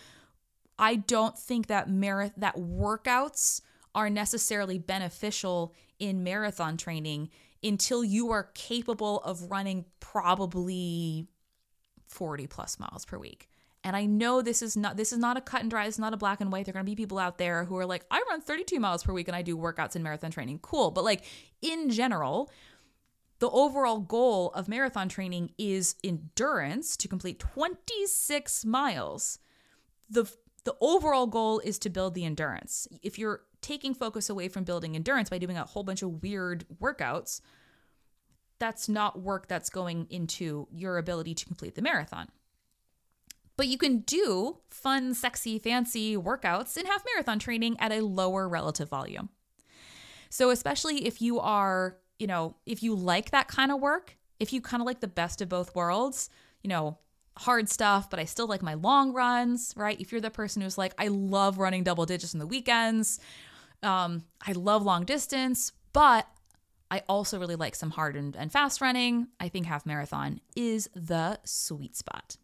[0.78, 3.62] I don't think that mar- that workouts
[3.98, 7.32] are necessarily beneficial in marathon training
[7.64, 11.26] until you are capable of running probably
[12.08, 13.50] 40 plus miles per week.
[13.84, 16.14] And I know this is not this is not a cut and dry, it's not
[16.14, 16.66] a black and white.
[16.66, 19.28] There're gonna be people out there who are like, I run 32 miles per week
[19.28, 20.60] and I do workouts in marathon training.
[20.60, 20.92] Cool.
[20.92, 21.24] But like
[21.64, 22.52] in general,
[23.40, 29.40] the overall goal of marathon training is endurance to complete 26 miles.
[30.08, 30.32] The
[30.68, 32.90] the overall goal is to build the endurance.
[33.02, 36.66] If you're taking focus away from building endurance by doing a whole bunch of weird
[36.82, 37.40] workouts,
[38.60, 42.28] that's not work that's going into your ability to complete the marathon.
[43.56, 48.50] But you can do fun, sexy, fancy workouts in half marathon training at a lower
[48.50, 49.30] relative volume.
[50.30, 54.52] So, especially if you are you know, if you like that kind of work, if
[54.52, 56.30] you kind of like the best of both worlds,
[56.62, 56.98] you know,
[57.38, 60.00] hard stuff, but I still like my long runs, right?
[60.00, 63.20] If you're the person who's like, I love running double digits in the weekends,
[63.84, 66.28] um, I love long distance, but
[66.90, 69.28] I also really like some hard and, and fast running.
[69.40, 72.38] I think half marathon is the sweet spot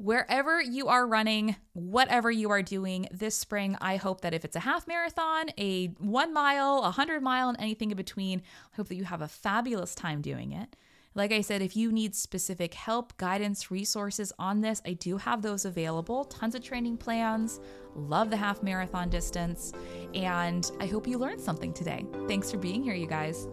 [0.00, 4.56] wherever you are running, whatever you are doing this spring, I hope that if it's
[4.56, 8.40] a half marathon, a one mile, a hundred mile, and anything in between,
[8.72, 10.74] I hope that you have a fabulous time doing it.
[11.14, 15.42] Like I said, if you need specific help, guidance, resources on this, I do have
[15.42, 16.24] those available.
[16.24, 17.58] Tons of training plans.
[17.96, 19.72] Love the half marathon distance.
[20.14, 22.06] And I hope you learned something today.
[22.28, 23.48] Thanks for being here, you guys.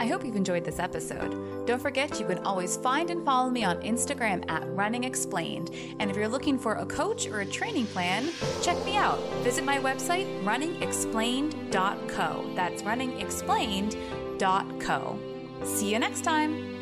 [0.00, 1.66] I hope you've enjoyed this episode.
[1.66, 5.70] Don't forget you can always find and follow me on Instagram at Running Explained.
[6.00, 8.30] And if you're looking for a coach or a training plan,
[8.62, 9.18] check me out.
[9.42, 12.50] Visit my website, runningexplained.co.
[12.54, 15.27] That's runningexplained.co.
[15.64, 16.78] See you next time.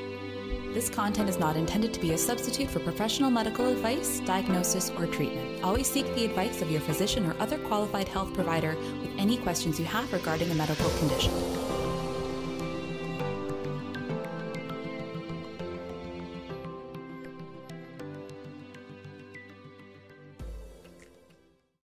[0.72, 5.07] This content is not intended to be a substitute for professional medical advice, diagnosis, or
[5.07, 5.64] treatment.
[5.64, 9.79] Always seek the advice of your physician or other qualified health provider with any questions
[9.79, 11.33] you have regarding a medical condition.